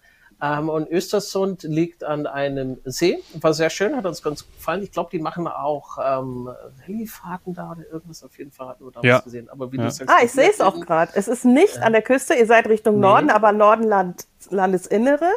Ähm, 0.43 0.69
und 0.69 0.91
Östersund 0.91 1.63
liegt 1.63 2.05
an 2.05 2.27
einem 2.27 2.79
See. 2.85 3.19
War 3.41 3.55
sehr 3.55 3.71
schön, 3.71 3.97
hat 3.97 4.05
uns 4.05 4.23
ganz 4.23 4.45
gefallen. 4.45 4.83
Ich 4.83 4.93
glaube, 4.93 5.09
die 5.11 5.19
machen 5.19 5.47
auch 5.47 5.97
ähm, 6.05 6.51
Helifahrten 6.85 7.55
da 7.55 7.71
oder 7.71 7.89
irgendwas. 7.91 8.23
Auf 8.23 8.37
jeden 8.37 8.51
Fall 8.51 8.69
hatten 8.69 8.85
wir 8.85 8.91
damals 8.91 9.07
ja. 9.07 9.21
gesehen. 9.21 9.49
Aber 9.49 9.73
wie 9.73 9.79
ja. 9.79 9.85
du 9.85 9.91
sagst, 9.91 10.13
ah, 10.15 10.23
ich 10.23 10.33
sehe 10.33 10.51
es 10.51 10.61
auch 10.61 10.79
gerade. 10.79 11.13
Es 11.15 11.27
ist 11.27 11.47
nicht 11.47 11.79
äh, 11.79 11.81
an 11.81 11.93
der 11.93 12.03
Küste. 12.03 12.35
Ihr 12.35 12.47
seid 12.47 12.69
Richtung 12.69 12.97
nee. 12.97 13.01
Norden, 13.01 13.31
aber 13.31 13.53
Norden 13.53 13.85
Land, 13.85 14.27
Landesinnere. 14.51 15.31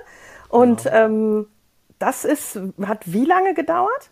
Und 0.50 0.84
genau. 0.84 0.96
ähm, 0.96 1.48
das 2.00 2.26
ist, 2.26 2.60
hat 2.82 3.12
wie 3.12 3.26
lange 3.26 3.54
gedauert? 3.54 4.10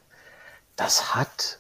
Das 0.76 1.16
hat 1.16 1.60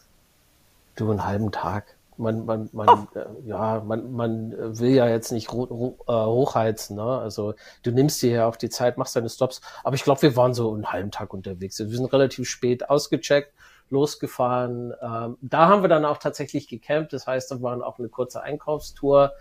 du 0.99 1.09
einen 1.09 1.25
halben 1.25 1.51
Tag. 1.51 1.95
Man, 2.19 2.45
man, 2.45 2.69
man, 2.73 2.89
oh. 2.89 3.17
äh, 3.17 3.25
ja, 3.45 3.83
man, 3.85 4.11
man 4.11 4.79
will 4.79 4.89
ja 4.89 5.07
jetzt 5.07 5.31
nicht 5.31 5.49
äh, 5.49 5.51
hochheizen, 5.53 6.95
ne? 6.95 7.19
Also 7.19 7.53
du 7.83 7.91
nimmst 7.91 8.21
dir 8.23 8.31
ja 8.31 8.47
auch 8.47 8.55
die 8.55 8.69
Zeit, 8.69 8.97
machst 8.97 9.15
deine 9.15 9.29
Stops. 9.29 9.61
Aber 9.83 9.95
ich 9.95 10.03
glaube, 10.03 10.23
wir 10.23 10.35
waren 10.35 10.55
so 10.55 10.73
einen 10.73 10.91
halben 10.91 11.11
Tag 11.11 11.31
unterwegs. 11.33 11.77
Wir 11.77 11.87
sind 11.87 12.11
relativ 12.11 12.49
spät 12.49 12.89
ausgecheckt, 12.89 13.53
losgefahren. 13.89 14.93
Ähm, 14.99 15.37
da 15.41 15.67
haben 15.67 15.83
wir 15.83 15.89
dann 15.89 16.05
auch 16.05 16.17
tatsächlich 16.17 16.67
gecampt. 16.67 17.13
Das 17.13 17.27
heißt, 17.27 17.51
da 17.51 17.61
waren 17.61 17.83
auch 17.83 17.99
eine 17.99 18.09
kurze 18.09 18.41
Einkaufstour, 18.41 19.33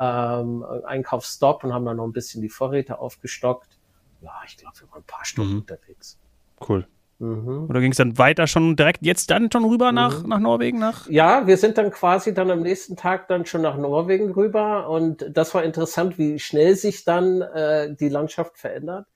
ähm, 0.00 0.64
Einkaufsstop 0.84 1.62
und 1.62 1.72
haben 1.72 1.84
dann 1.84 1.98
noch 1.98 2.04
ein 2.04 2.12
bisschen 2.12 2.42
die 2.42 2.48
Vorräte 2.48 2.98
aufgestockt. 2.98 3.78
Ja, 4.22 4.32
ich 4.44 4.56
glaube, 4.56 4.74
wir 4.80 4.90
waren 4.90 5.02
ein 5.02 5.06
paar 5.06 5.24
Stunden 5.24 5.52
mhm. 5.52 5.58
unterwegs. 5.60 6.18
Cool. 6.66 6.86
Mhm. 7.18 7.66
Oder 7.68 7.80
ging 7.80 7.92
es 7.92 7.96
dann 7.96 8.18
weiter 8.18 8.46
schon 8.46 8.76
direkt 8.76 9.04
jetzt 9.04 9.30
dann 9.30 9.50
schon 9.50 9.64
rüber 9.64 9.90
mhm. 9.90 9.94
nach, 9.94 10.22
nach 10.24 10.38
Norwegen? 10.40 10.78
Nach? 10.78 11.08
Ja, 11.08 11.46
wir 11.46 11.56
sind 11.56 11.78
dann 11.78 11.90
quasi 11.90 12.34
dann 12.34 12.50
am 12.50 12.60
nächsten 12.60 12.96
Tag 12.96 13.28
dann 13.28 13.46
schon 13.46 13.62
nach 13.62 13.76
Norwegen 13.76 14.32
rüber 14.32 14.88
und 14.88 15.24
das 15.32 15.54
war 15.54 15.62
interessant, 15.62 16.18
wie 16.18 16.38
schnell 16.38 16.76
sich 16.76 17.04
dann 17.04 17.40
äh, 17.40 17.94
die 17.94 18.08
Landschaft 18.08 18.58
verändert 18.58 19.06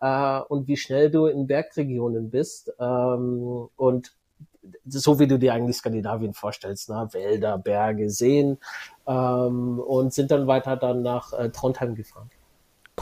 äh, 0.00 0.40
und 0.40 0.68
wie 0.68 0.76
schnell 0.76 1.10
du 1.10 1.26
in 1.26 1.46
Bergregionen 1.46 2.30
bist 2.30 2.72
ähm, 2.78 3.68
und 3.76 4.12
so 4.86 5.18
wie 5.18 5.26
du 5.26 5.38
dir 5.38 5.54
eigentlich 5.54 5.76
Skandinavien 5.76 6.34
vorstellst, 6.34 6.90
ne? 6.90 7.08
Wälder, 7.12 7.58
Berge, 7.58 8.10
Seen 8.10 8.58
ähm, 9.06 9.80
und 9.80 10.12
sind 10.12 10.30
dann 10.30 10.46
weiter 10.46 10.76
dann 10.76 11.02
nach 11.02 11.32
äh, 11.32 11.50
Trondheim 11.50 11.94
gefahren. 11.94 12.30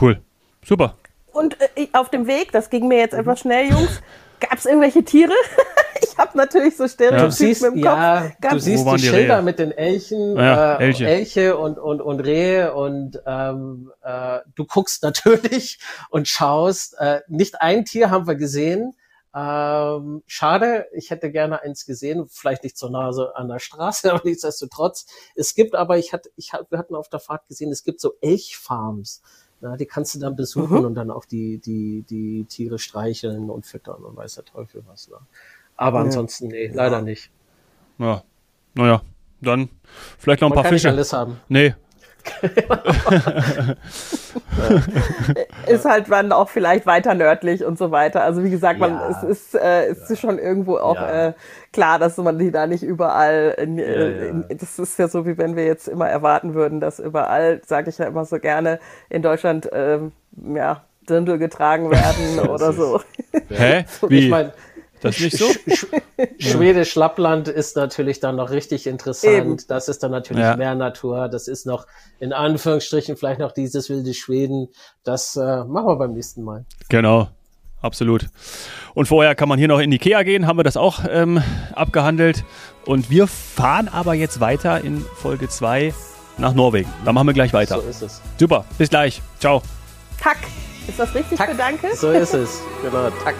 Cool, 0.00 0.20
super. 0.64 0.94
Und 1.36 1.60
äh, 1.76 1.88
auf 1.92 2.10
dem 2.10 2.26
Weg, 2.26 2.52
das 2.52 2.70
ging 2.70 2.88
mir 2.88 2.98
jetzt 2.98 3.12
mhm. 3.12 3.20
etwas 3.20 3.40
schnell, 3.40 3.70
Jungs, 3.70 4.00
gab 4.40 4.58
es 4.58 4.66
irgendwelche 4.66 5.04
Tiere? 5.04 5.34
ich 6.02 6.16
habe 6.16 6.36
natürlich 6.36 6.76
so 6.76 6.88
Stereotypen 6.88 7.24
ja. 7.24 7.30
siehst, 7.30 7.64
im 7.64 7.74
Kopf. 7.74 7.84
Ja, 7.84 8.32
du 8.50 8.58
siehst 8.58 8.86
die, 8.86 8.96
die 8.96 9.02
Schilder 9.02 9.42
mit 9.42 9.58
den 9.58 9.72
Elchen, 9.72 10.36
ja, 10.36 10.76
äh, 10.76 10.84
Elche. 10.84 11.06
Elche 11.06 11.56
und, 11.58 11.78
und, 11.78 12.00
und 12.00 12.20
Rehe 12.20 12.74
und 12.74 13.20
ähm, 13.26 13.92
äh, 14.02 14.40
du 14.54 14.64
guckst 14.64 15.02
natürlich 15.02 15.78
und 16.10 16.28
schaust. 16.28 16.96
Äh, 16.98 17.20
nicht 17.28 17.60
ein 17.60 17.84
Tier 17.84 18.10
haben 18.10 18.26
wir 18.26 18.36
gesehen. 18.36 18.94
Ähm, 19.34 20.22
schade, 20.26 20.86
ich 20.94 21.10
hätte 21.10 21.30
gerne 21.30 21.60
eins 21.60 21.84
gesehen, 21.84 22.26
vielleicht 22.30 22.64
nicht 22.64 22.78
so 22.78 22.88
nah 22.88 23.12
so 23.12 23.28
an 23.34 23.48
der 23.48 23.58
Straße, 23.58 24.10
aber 24.12 24.22
nichtsdestotrotz. 24.24 25.06
Es 25.34 25.54
gibt 25.54 25.74
aber, 25.74 25.98
ich 25.98 26.14
hatte, 26.14 26.30
ich 26.36 26.54
hab, 26.54 26.70
wir 26.70 26.78
hatten 26.78 26.94
auf 26.94 27.10
der 27.10 27.20
Fahrt 27.20 27.46
gesehen, 27.46 27.70
es 27.70 27.84
gibt 27.84 28.00
so 28.00 28.14
Elchfarms. 28.22 29.20
Ja, 29.60 29.76
die 29.76 29.86
kannst 29.86 30.14
du 30.14 30.18
dann 30.18 30.36
besuchen 30.36 30.80
mhm. 30.80 30.84
und 30.84 30.94
dann 30.94 31.10
auch 31.10 31.24
die, 31.24 31.58
die, 31.58 32.04
die 32.08 32.44
Tiere 32.44 32.78
streicheln 32.78 33.48
und 33.50 33.64
füttern 33.64 34.04
und 34.04 34.16
weiß 34.16 34.34
der 34.34 34.44
Teufel 34.44 34.82
was. 34.86 35.08
Ne? 35.08 35.16
Aber 35.76 35.98
ja. 36.00 36.04
ansonsten, 36.04 36.48
nee, 36.48 36.68
leider 36.68 36.96
ja. 36.96 37.02
nicht. 37.02 37.30
Ja, 37.98 38.22
naja, 38.74 39.02
dann 39.40 39.70
vielleicht 40.18 40.42
noch 40.42 40.48
ein 40.48 40.50
Man 40.50 40.56
paar 40.56 40.64
kann 40.64 40.72
Fische. 40.74 40.88
Nicht 40.88 40.96
alles 40.96 41.12
haben. 41.12 41.40
Nee, 41.48 41.74
ist 45.66 45.84
halt 45.84 46.10
dann 46.10 46.32
auch 46.32 46.48
vielleicht 46.48 46.86
weiter 46.86 47.14
nördlich 47.14 47.64
und 47.64 47.78
so 47.78 47.90
weiter. 47.90 48.22
Also 48.22 48.42
wie 48.44 48.50
gesagt, 48.50 48.80
man, 48.80 48.92
ja. 48.92 49.10
es 49.10 49.22
ist, 49.22 49.54
äh, 49.54 49.86
es 49.86 50.10
ist 50.10 50.20
schon 50.20 50.38
irgendwo 50.38 50.76
auch 50.78 50.96
ja. 50.96 51.28
äh, 51.28 51.32
klar, 51.72 51.98
dass 51.98 52.16
man 52.16 52.38
die 52.38 52.50
da 52.50 52.66
nicht 52.66 52.82
überall, 52.82 53.54
in, 53.58 53.78
äh, 53.78 54.28
in, 54.28 54.44
das 54.48 54.78
ist 54.78 54.98
ja 54.98 55.08
so, 55.08 55.26
wie 55.26 55.38
wenn 55.38 55.56
wir 55.56 55.66
jetzt 55.66 55.88
immer 55.88 56.08
erwarten 56.08 56.54
würden, 56.54 56.80
dass 56.80 56.98
überall, 56.98 57.60
sage 57.64 57.90
ich 57.90 57.98
ja 57.98 58.06
immer 58.06 58.24
so 58.24 58.38
gerne, 58.38 58.78
in 59.10 59.22
Deutschland, 59.22 59.68
ähm, 59.72 60.12
ja, 60.54 60.82
Dirndl 61.08 61.38
getragen 61.38 61.90
werden 61.90 62.40
oder 62.48 62.72
so. 62.72 63.00
Hä? 63.48 63.84
Wie? 64.08 64.18
Ich 64.18 64.30
mein, 64.30 64.52
das 65.06 65.20
ist 65.20 65.22
nicht 65.22 65.38
so? 65.38 65.46
Sch 65.72 65.86
Schwedisch 66.38 66.94
Lappland 66.94 67.48
ist 67.48 67.76
natürlich 67.76 68.20
dann 68.20 68.36
noch 68.36 68.50
richtig 68.50 68.86
interessant. 68.86 69.34
Eben. 69.34 69.56
Das 69.68 69.88
ist 69.88 70.02
dann 70.02 70.10
natürlich 70.10 70.42
ja. 70.42 70.56
mehr 70.56 70.74
Natur. 70.74 71.28
Das 71.28 71.48
ist 71.48 71.66
noch 71.66 71.86
in 72.20 72.32
Anführungsstrichen 72.32 73.16
vielleicht 73.16 73.40
noch 73.40 73.52
dieses 73.52 73.88
wilde 73.90 74.14
Schweden. 74.14 74.68
Das 75.04 75.36
äh, 75.36 75.64
machen 75.64 75.86
wir 75.86 75.96
beim 75.96 76.12
nächsten 76.12 76.42
Mal. 76.42 76.64
Genau. 76.88 77.28
Absolut. 77.82 78.26
Und 78.94 79.06
vorher 79.06 79.34
kann 79.34 79.48
man 79.48 79.58
hier 79.58 79.68
noch 79.68 79.78
in 79.78 79.92
Ikea 79.92 80.22
gehen, 80.22 80.46
haben 80.46 80.58
wir 80.58 80.64
das 80.64 80.76
auch 80.76 81.04
ähm, 81.08 81.42
abgehandelt. 81.74 82.44
Und 82.86 83.10
wir 83.10 83.26
fahren 83.26 83.88
aber 83.88 84.14
jetzt 84.14 84.40
weiter 84.40 84.82
in 84.82 85.04
Folge 85.16 85.48
2 85.48 85.92
nach 86.38 86.54
Norwegen. 86.54 86.90
Da 87.04 87.12
machen 87.12 87.26
wir 87.26 87.34
gleich 87.34 87.52
weiter. 87.52 87.80
So 87.80 87.88
ist 87.88 88.02
es. 88.02 88.22
Super, 88.38 88.64
bis 88.78 88.90
gleich. 88.90 89.22
Ciao. 89.38 89.62
Tack. 90.20 90.38
Ist 90.88 90.98
das 90.98 91.14
richtig 91.14 91.38
Tack. 91.38 91.50
für 91.50 91.56
Danke? 91.56 91.94
So 91.96 92.10
ist 92.10 92.34
es. 92.34 92.60
Genau, 92.82 93.10
Tack. 93.24 93.34